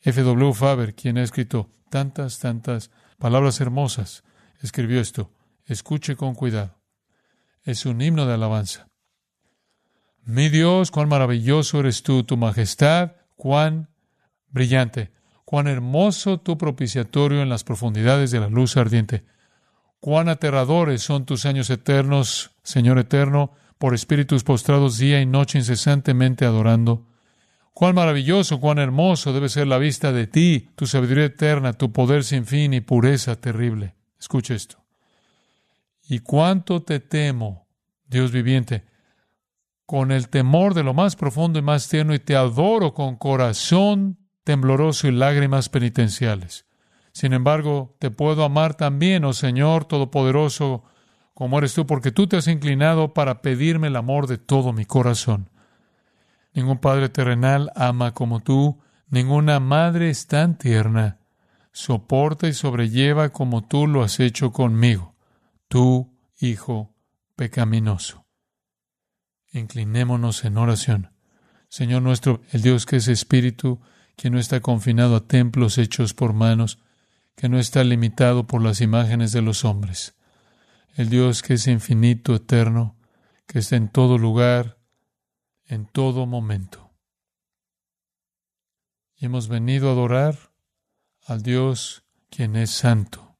F. 0.00 0.22
W. 0.22 0.52
Faber, 0.52 0.96
quien 0.96 1.18
ha 1.18 1.22
escrito 1.22 1.70
tantas, 1.88 2.40
tantas 2.40 2.90
palabras 3.16 3.60
hermosas, 3.60 4.24
escribió 4.60 5.00
esto. 5.00 5.30
Escuche 5.64 6.16
con 6.16 6.34
cuidado. 6.34 6.80
Es 7.62 7.86
un 7.86 8.02
himno 8.02 8.26
de 8.26 8.34
alabanza. 8.34 8.88
Mi 10.24 10.48
Dios, 10.48 10.90
cuán 10.90 11.08
maravilloso 11.08 11.78
eres 11.78 12.02
tú, 12.02 12.24
tu 12.24 12.36
majestad, 12.36 13.12
cuán 13.36 13.88
brillante, 14.48 15.12
cuán 15.52 15.66
hermoso 15.66 16.40
tu 16.40 16.56
propiciatorio 16.56 17.42
en 17.42 17.50
las 17.50 17.62
profundidades 17.62 18.30
de 18.30 18.40
la 18.40 18.48
luz 18.48 18.78
ardiente. 18.78 19.26
Cuán 20.00 20.30
aterradores 20.30 21.02
son 21.02 21.26
tus 21.26 21.44
años 21.44 21.68
eternos, 21.68 22.52
Señor 22.62 22.98
eterno, 22.98 23.52
por 23.76 23.92
espíritus 23.92 24.44
postrados 24.44 24.96
día 24.96 25.20
y 25.20 25.26
noche 25.26 25.58
incesantemente 25.58 26.46
adorando. 26.46 27.06
Cuán 27.74 27.94
maravilloso, 27.94 28.60
cuán 28.60 28.78
hermoso 28.78 29.34
debe 29.34 29.50
ser 29.50 29.66
la 29.66 29.76
vista 29.76 30.10
de 30.10 30.26
ti, 30.26 30.70
tu 30.74 30.86
sabiduría 30.86 31.26
eterna, 31.26 31.74
tu 31.74 31.92
poder 31.92 32.24
sin 32.24 32.46
fin 32.46 32.72
y 32.72 32.80
pureza 32.80 33.38
terrible. 33.38 33.94
Escucha 34.18 34.54
esto. 34.54 34.82
Y 36.08 36.20
cuánto 36.20 36.82
te 36.82 36.98
temo, 36.98 37.66
Dios 38.06 38.32
viviente, 38.32 38.86
con 39.84 40.12
el 40.12 40.30
temor 40.30 40.72
de 40.72 40.82
lo 40.82 40.94
más 40.94 41.14
profundo 41.14 41.58
y 41.58 41.62
más 41.62 41.90
tierno, 41.90 42.14
y 42.14 42.20
te 42.20 42.36
adoro 42.36 42.94
con 42.94 43.16
corazón 43.16 44.21
tembloroso 44.44 45.08
y 45.08 45.12
lágrimas 45.12 45.68
penitenciales. 45.68 46.66
Sin 47.12 47.32
embargo, 47.32 47.96
te 47.98 48.10
puedo 48.10 48.44
amar 48.44 48.74
también, 48.74 49.24
oh 49.24 49.32
Señor 49.32 49.84
Todopoderoso, 49.84 50.84
como 51.34 51.58
eres 51.58 51.74
tú, 51.74 51.86
porque 51.86 52.12
tú 52.12 52.26
te 52.26 52.36
has 52.36 52.48
inclinado 52.48 53.14
para 53.14 53.42
pedirme 53.42 53.88
el 53.88 53.96
amor 53.96 54.26
de 54.26 54.38
todo 54.38 54.72
mi 54.72 54.84
corazón. 54.84 55.50
Ningún 56.54 56.78
padre 56.78 57.08
terrenal 57.08 57.70
ama 57.74 58.12
como 58.12 58.40
tú, 58.40 58.80
ninguna 59.08 59.60
madre 59.60 60.10
es 60.10 60.26
tan 60.26 60.58
tierna, 60.58 61.18
soporta 61.72 62.48
y 62.48 62.52
sobrelleva 62.52 63.30
como 63.30 63.66
tú 63.66 63.86
lo 63.86 64.02
has 64.02 64.20
hecho 64.20 64.52
conmigo, 64.52 65.14
tú, 65.68 66.14
hijo 66.38 66.94
pecaminoso. 67.36 68.26
Inclinémonos 69.52 70.44
en 70.44 70.56
oración. 70.56 71.12
Señor 71.68 72.02
nuestro, 72.02 72.42
el 72.52 72.62
Dios 72.62 72.84
que 72.84 72.96
es 72.96 73.08
espíritu, 73.08 73.80
que 74.16 74.30
no 74.30 74.38
está 74.38 74.60
confinado 74.60 75.16
a 75.16 75.26
templos 75.26 75.78
hechos 75.78 76.14
por 76.14 76.32
manos, 76.32 76.78
que 77.36 77.48
no 77.48 77.58
está 77.58 77.82
limitado 77.84 78.46
por 78.46 78.62
las 78.62 78.80
imágenes 78.80 79.32
de 79.32 79.42
los 79.42 79.64
hombres 79.64 80.14
el 80.94 81.08
Dios 81.08 81.42
que 81.42 81.54
es 81.54 81.66
infinito, 81.66 82.34
eterno, 82.34 82.96
que 83.46 83.60
está 83.60 83.76
en 83.76 83.88
todo 83.88 84.18
lugar, 84.18 84.78
en 85.66 85.86
todo 85.86 86.26
momento. 86.26 86.90
Y 89.16 89.26
hemos 89.26 89.48
venido 89.48 89.88
a 89.88 89.92
adorar 89.92 90.52
al 91.26 91.42
Dios 91.42 92.04
quien 92.30 92.56
es 92.56 92.70
santo, 92.70 93.38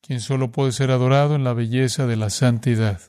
quien 0.00 0.20
solo 0.20 0.52
puede 0.52 0.72
ser 0.72 0.90
adorado 0.90 1.34
en 1.34 1.44
la 1.44 1.52
belleza 1.52 2.06
de 2.06 2.16
la 2.16 2.30
santidad, 2.30 3.00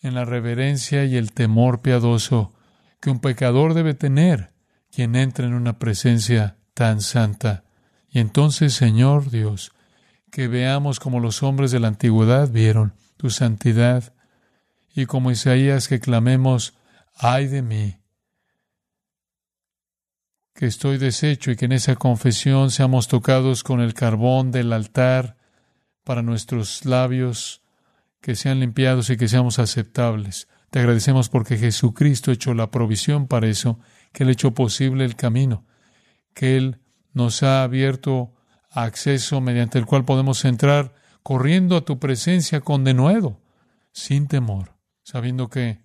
en 0.00 0.14
la 0.14 0.24
reverencia 0.24 1.04
y 1.04 1.16
el 1.16 1.32
temor 1.32 1.82
piadoso 1.82 2.54
que 3.00 3.10
un 3.10 3.20
pecador 3.20 3.74
debe 3.74 3.94
tener 3.94 4.52
quien 4.96 5.14
entra 5.14 5.46
en 5.46 5.52
una 5.52 5.78
presencia 5.78 6.56
tan 6.72 7.02
santa. 7.02 7.64
Y 8.08 8.18
entonces, 8.18 8.72
Señor 8.72 9.30
Dios, 9.30 9.72
que 10.30 10.48
veamos 10.48 11.00
como 11.00 11.20
los 11.20 11.42
hombres 11.42 11.70
de 11.70 11.80
la 11.80 11.88
antigüedad 11.88 12.50
vieron 12.50 12.94
tu 13.18 13.28
santidad 13.28 14.14
y 14.94 15.04
como 15.04 15.30
Isaías 15.30 15.88
que 15.88 16.00
clamemos, 16.00 16.78
ay 17.14 17.46
de 17.46 17.60
mí, 17.60 17.98
que 20.54 20.64
estoy 20.64 20.96
deshecho 20.96 21.50
y 21.50 21.56
que 21.56 21.66
en 21.66 21.72
esa 21.72 21.96
confesión 21.96 22.70
seamos 22.70 23.06
tocados 23.06 23.64
con 23.64 23.82
el 23.82 23.92
carbón 23.92 24.50
del 24.50 24.72
altar 24.72 25.36
para 26.04 26.22
nuestros 26.22 26.86
labios, 26.86 27.60
que 28.22 28.34
sean 28.34 28.60
limpiados 28.60 29.10
y 29.10 29.18
que 29.18 29.28
seamos 29.28 29.58
aceptables. 29.58 30.48
Te 30.70 30.78
agradecemos 30.78 31.28
porque 31.28 31.58
Jesucristo 31.58 32.32
hecho 32.32 32.54
la 32.54 32.70
provisión 32.70 33.26
para 33.26 33.46
eso, 33.46 33.78
que 34.16 34.22
Él 34.22 34.30
hecho 34.30 34.52
posible 34.52 35.04
el 35.04 35.14
camino, 35.14 35.66
que 36.32 36.56
Él 36.56 36.80
nos 37.12 37.42
ha 37.42 37.62
abierto 37.62 38.32
acceso 38.70 39.42
mediante 39.42 39.78
el 39.78 39.84
cual 39.84 40.06
podemos 40.06 40.46
entrar 40.46 40.94
corriendo 41.22 41.76
a 41.76 41.84
tu 41.84 41.98
presencia 41.98 42.62
con 42.62 42.82
denuedo, 42.82 43.42
sin 43.92 44.26
temor, 44.26 44.74
sabiendo 45.02 45.50
que 45.50 45.82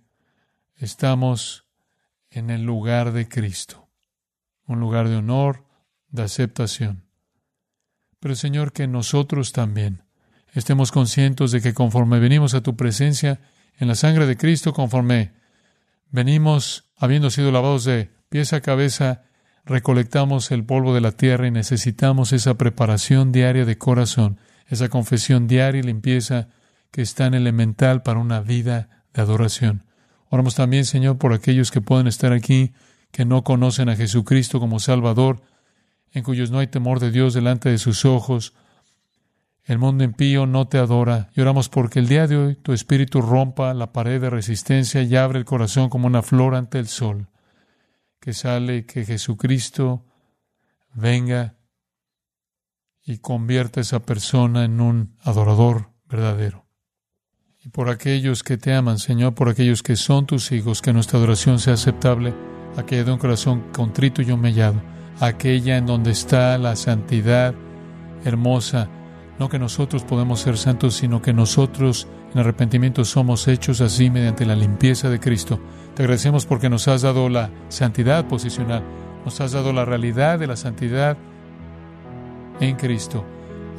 estamos 0.78 1.66
en 2.30 2.52
el 2.52 2.64
lugar 2.64 3.12
de 3.12 3.28
Cristo, 3.28 3.90
un 4.66 4.80
lugar 4.80 5.10
de 5.10 5.18
honor, 5.18 5.66
de 6.08 6.24
aceptación. 6.24 7.04
Pero 8.22 8.36
Señor, 8.36 8.72
que 8.72 8.88
nosotros 8.88 9.52
también 9.52 10.06
estemos 10.54 10.94
conscientes 10.94 11.52
de 11.52 11.60
que 11.60 11.74
conforme 11.74 12.22
venimos 12.22 12.54
a 12.54 12.64
tu 12.64 12.78
presencia 12.78 13.42
en 13.78 13.90
la 13.90 13.96
sangre 13.96 14.26
de 14.26 14.38
Cristo, 14.38 14.72
conforme 14.72 15.34
venimos 16.12 16.94
habiendo 16.96 17.30
sido 17.30 17.52
lavados 17.52 17.84
de 17.84 18.21
pies 18.32 18.54
a 18.54 18.62
cabeza 18.62 19.24
recolectamos 19.66 20.52
el 20.52 20.64
polvo 20.64 20.94
de 20.94 21.02
la 21.02 21.12
tierra 21.12 21.48
y 21.48 21.52
necesitamos 21.52 22.32
esa 22.32 22.54
preparación 22.54 23.34
diaria 23.34 23.66
de 23.66 23.78
corazón, 23.78 24.40
esa 24.68 24.88
confesión 24.88 25.50
diaria 25.50 25.80
y 25.80 25.84
limpieza 25.84 26.48
que 26.92 27.02
es 27.02 27.14
tan 27.14 27.34
elemental 27.34 28.04
para 28.04 28.22
una 28.22 28.40
vida 28.40 29.04
de 29.14 29.22
adoración. 29.22 29.84
Oramos 30.30 30.56
también, 30.56 30.86
Señor, 30.86 31.18
por 31.18 31.34
aquellos 31.34 31.72
que 31.72 31.82
pueden 31.82 32.08
estar 32.08 32.32
aquí, 32.32 32.72
que 33.12 33.26
no 33.26 33.44
conocen 33.44 33.90
a 33.90 33.98
Jesucristo 33.98 34.62
como 34.62 34.80
Salvador, 34.80 35.42
en 36.14 36.24
cuyos 36.24 36.52
no 36.52 36.60
hay 36.60 36.68
temor 36.68 37.02
de 37.02 37.12
Dios 37.12 37.34
delante 37.34 37.70
de 37.70 37.80
sus 37.80 38.06
ojos. 38.06 38.54
El 39.66 39.78
mundo 39.78 40.06
impío 40.06 40.46
no 40.46 40.70
te 40.70 40.78
adora. 40.78 41.30
Y 41.36 41.42
oramos 41.42 41.68
porque 41.68 42.00
el 42.00 42.08
día 42.08 42.28
de 42.28 42.38
hoy 42.38 42.56
tu 42.56 42.72
espíritu 42.72 43.22
rompa 43.22 43.74
la 43.74 43.92
pared 43.92 44.22
de 44.22 44.30
resistencia 44.30 45.04
y 45.04 45.18
abre 45.18 45.38
el 45.38 45.44
corazón 45.44 45.90
como 45.90 46.08
una 46.08 46.22
flor 46.22 46.56
ante 46.56 46.80
el 46.80 46.88
sol, 46.88 47.28
que 48.22 48.34
sale 48.34 48.86
que 48.86 49.04
Jesucristo 49.04 50.06
venga 50.94 51.58
y 53.04 53.18
convierta 53.18 53.80
a 53.80 53.82
esa 53.82 54.00
persona 54.00 54.64
en 54.64 54.80
un 54.80 55.18
adorador 55.22 55.90
verdadero. 56.06 56.68
Y 57.64 57.70
por 57.70 57.90
aquellos 57.90 58.44
que 58.44 58.58
te 58.58 58.74
aman, 58.74 59.00
Señor, 59.00 59.34
por 59.34 59.50
aquellos 59.50 59.82
que 59.82 59.96
son 59.96 60.28
tus 60.28 60.52
hijos, 60.52 60.84
que 60.84 60.94
nuestra 60.94 61.18
adoración 61.18 61.60
sea 61.60 61.74
aceptable, 61.74 62.34
aquella 62.78 63.04
de 63.04 63.12
un 63.12 63.18
corazón 63.18 63.72
contrito 63.74 64.22
y 64.22 64.32
humillado, 64.32 64.82
aquella 65.20 65.78
en 65.78 65.88
donde 65.88 66.12
está 66.12 66.58
la 66.60 66.76
santidad 66.76 67.56
hermosa, 68.24 68.88
no 69.40 69.50
que 69.50 69.58
nosotros 69.58 70.04
podemos 70.04 70.42
ser 70.42 70.60
santos, 70.60 70.94
sino 70.94 71.24
que 71.24 71.34
nosotros 71.34 72.08
en 72.34 72.40
arrepentimiento 72.40 73.04
somos 73.04 73.48
hechos 73.48 73.82
así 73.82 74.10
mediante 74.10 74.46
la 74.46 74.56
limpieza 74.56 75.10
de 75.10 75.20
Cristo. 75.20 75.60
Te 75.96 76.04
agradecemos 76.04 76.46
porque 76.46 76.70
nos 76.70 76.88
has 76.88 77.02
dado 77.02 77.28
la 77.30 77.50
santidad 77.70 78.26
posicional, 78.28 78.84
nos 79.26 79.42
has 79.42 79.52
dado 79.52 79.74
la 79.74 79.86
realidad 79.86 80.40
de 80.40 80.48
la 80.48 80.56
santidad 80.56 81.18
en 82.60 82.76
Cristo. 82.76 83.26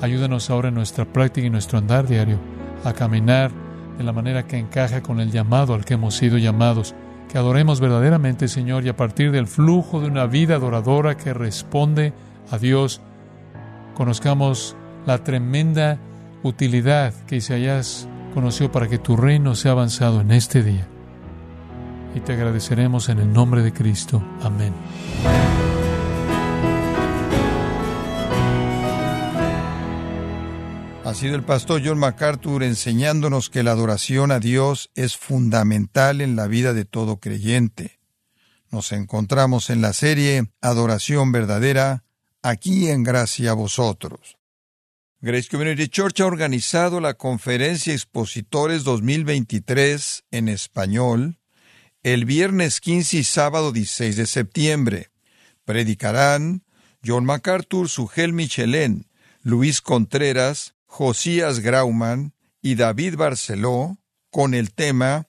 Ayúdanos 0.00 0.50
ahora 0.50 0.68
en 0.68 0.74
nuestra 0.74 1.04
práctica 1.04 1.46
y 1.46 1.50
nuestro 1.50 1.78
andar 1.78 2.06
diario 2.06 2.38
a 2.84 2.92
caminar 2.92 3.50
de 3.96 4.04
la 4.04 4.12
manera 4.12 4.46
que 4.46 4.58
encaja 4.58 5.02
con 5.02 5.20
el 5.20 5.30
llamado 5.30 5.74
al 5.74 5.84
que 5.84 5.94
hemos 5.94 6.16
sido 6.16 6.38
llamados. 6.38 6.94
Que 7.28 7.38
adoremos 7.38 7.80
verdaderamente, 7.80 8.48
Señor, 8.48 8.84
y 8.84 8.88
a 8.88 8.96
partir 8.96 9.30
del 9.30 9.46
flujo 9.46 10.00
de 10.00 10.08
una 10.08 10.26
vida 10.26 10.56
adoradora 10.56 11.16
que 11.16 11.32
responde 11.32 12.12
a 12.50 12.58
Dios, 12.58 13.00
conozcamos 13.94 14.76
la 15.06 15.24
tremenda 15.24 15.98
utilidad 16.42 17.14
que 17.26 17.36
Isaías 17.36 18.08
conoció 18.32 18.72
para 18.72 18.88
que 18.88 18.98
tu 18.98 19.16
reino 19.16 19.54
sea 19.54 19.72
avanzado 19.72 20.20
en 20.20 20.32
este 20.32 20.62
día. 20.62 20.88
Y 22.14 22.20
te 22.20 22.32
agradeceremos 22.32 23.08
en 23.08 23.18
el 23.18 23.32
nombre 23.32 23.62
de 23.62 23.72
Cristo. 23.72 24.22
Amén. 24.42 24.74
Ha 31.04 31.14
sido 31.14 31.34
el 31.34 31.42
pastor 31.42 31.82
John 31.84 31.98
MacArthur 31.98 32.62
enseñándonos 32.62 33.50
que 33.50 33.62
la 33.62 33.72
adoración 33.72 34.30
a 34.30 34.40
Dios 34.40 34.90
es 34.94 35.16
fundamental 35.16 36.20
en 36.20 36.36
la 36.36 36.46
vida 36.46 36.72
de 36.72 36.84
todo 36.84 37.18
creyente. 37.18 37.98
Nos 38.70 38.92
encontramos 38.92 39.68
en 39.68 39.82
la 39.82 39.92
serie 39.92 40.50
Adoración 40.62 41.30
Verdadera, 41.30 42.04
aquí 42.42 42.88
en 42.88 43.02
Gracia 43.02 43.50
a 43.50 43.54
Vosotros. 43.54 44.38
Grace 45.24 45.48
Community 45.48 45.86
Church 45.86 46.20
ha 46.20 46.26
organizado 46.26 46.98
la 46.98 47.14
conferencia 47.14 47.92
Expositores 47.92 48.82
2023 48.82 50.24
en 50.32 50.48
español 50.48 51.38
el 52.02 52.24
viernes 52.24 52.80
15 52.80 53.18
y 53.18 53.22
sábado 53.22 53.70
16 53.70 54.16
de 54.16 54.26
septiembre. 54.26 55.10
Predicarán 55.64 56.64
John 57.06 57.24
MacArthur, 57.24 57.88
Sugel 57.88 58.32
Michelén, 58.32 59.06
Luis 59.42 59.80
Contreras, 59.80 60.74
Josías 60.86 61.60
Grauman 61.60 62.34
y 62.60 62.74
David 62.74 63.14
Barceló 63.14 63.98
con 64.32 64.54
el 64.54 64.72
tema 64.72 65.28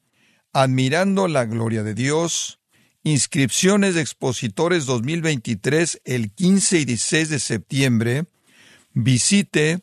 Admirando 0.54 1.28
la 1.28 1.46
Gloria 1.46 1.84
de 1.84 1.94
Dios, 1.94 2.60
inscripciones 3.04 3.94
de 3.94 4.02
expositores 4.02 4.88
2023 4.88 6.02
el 6.04 6.32
15 6.32 6.80
y 6.80 6.86
16 6.86 7.30
de 7.30 7.40
septiembre, 7.40 8.26
visite 8.94 9.83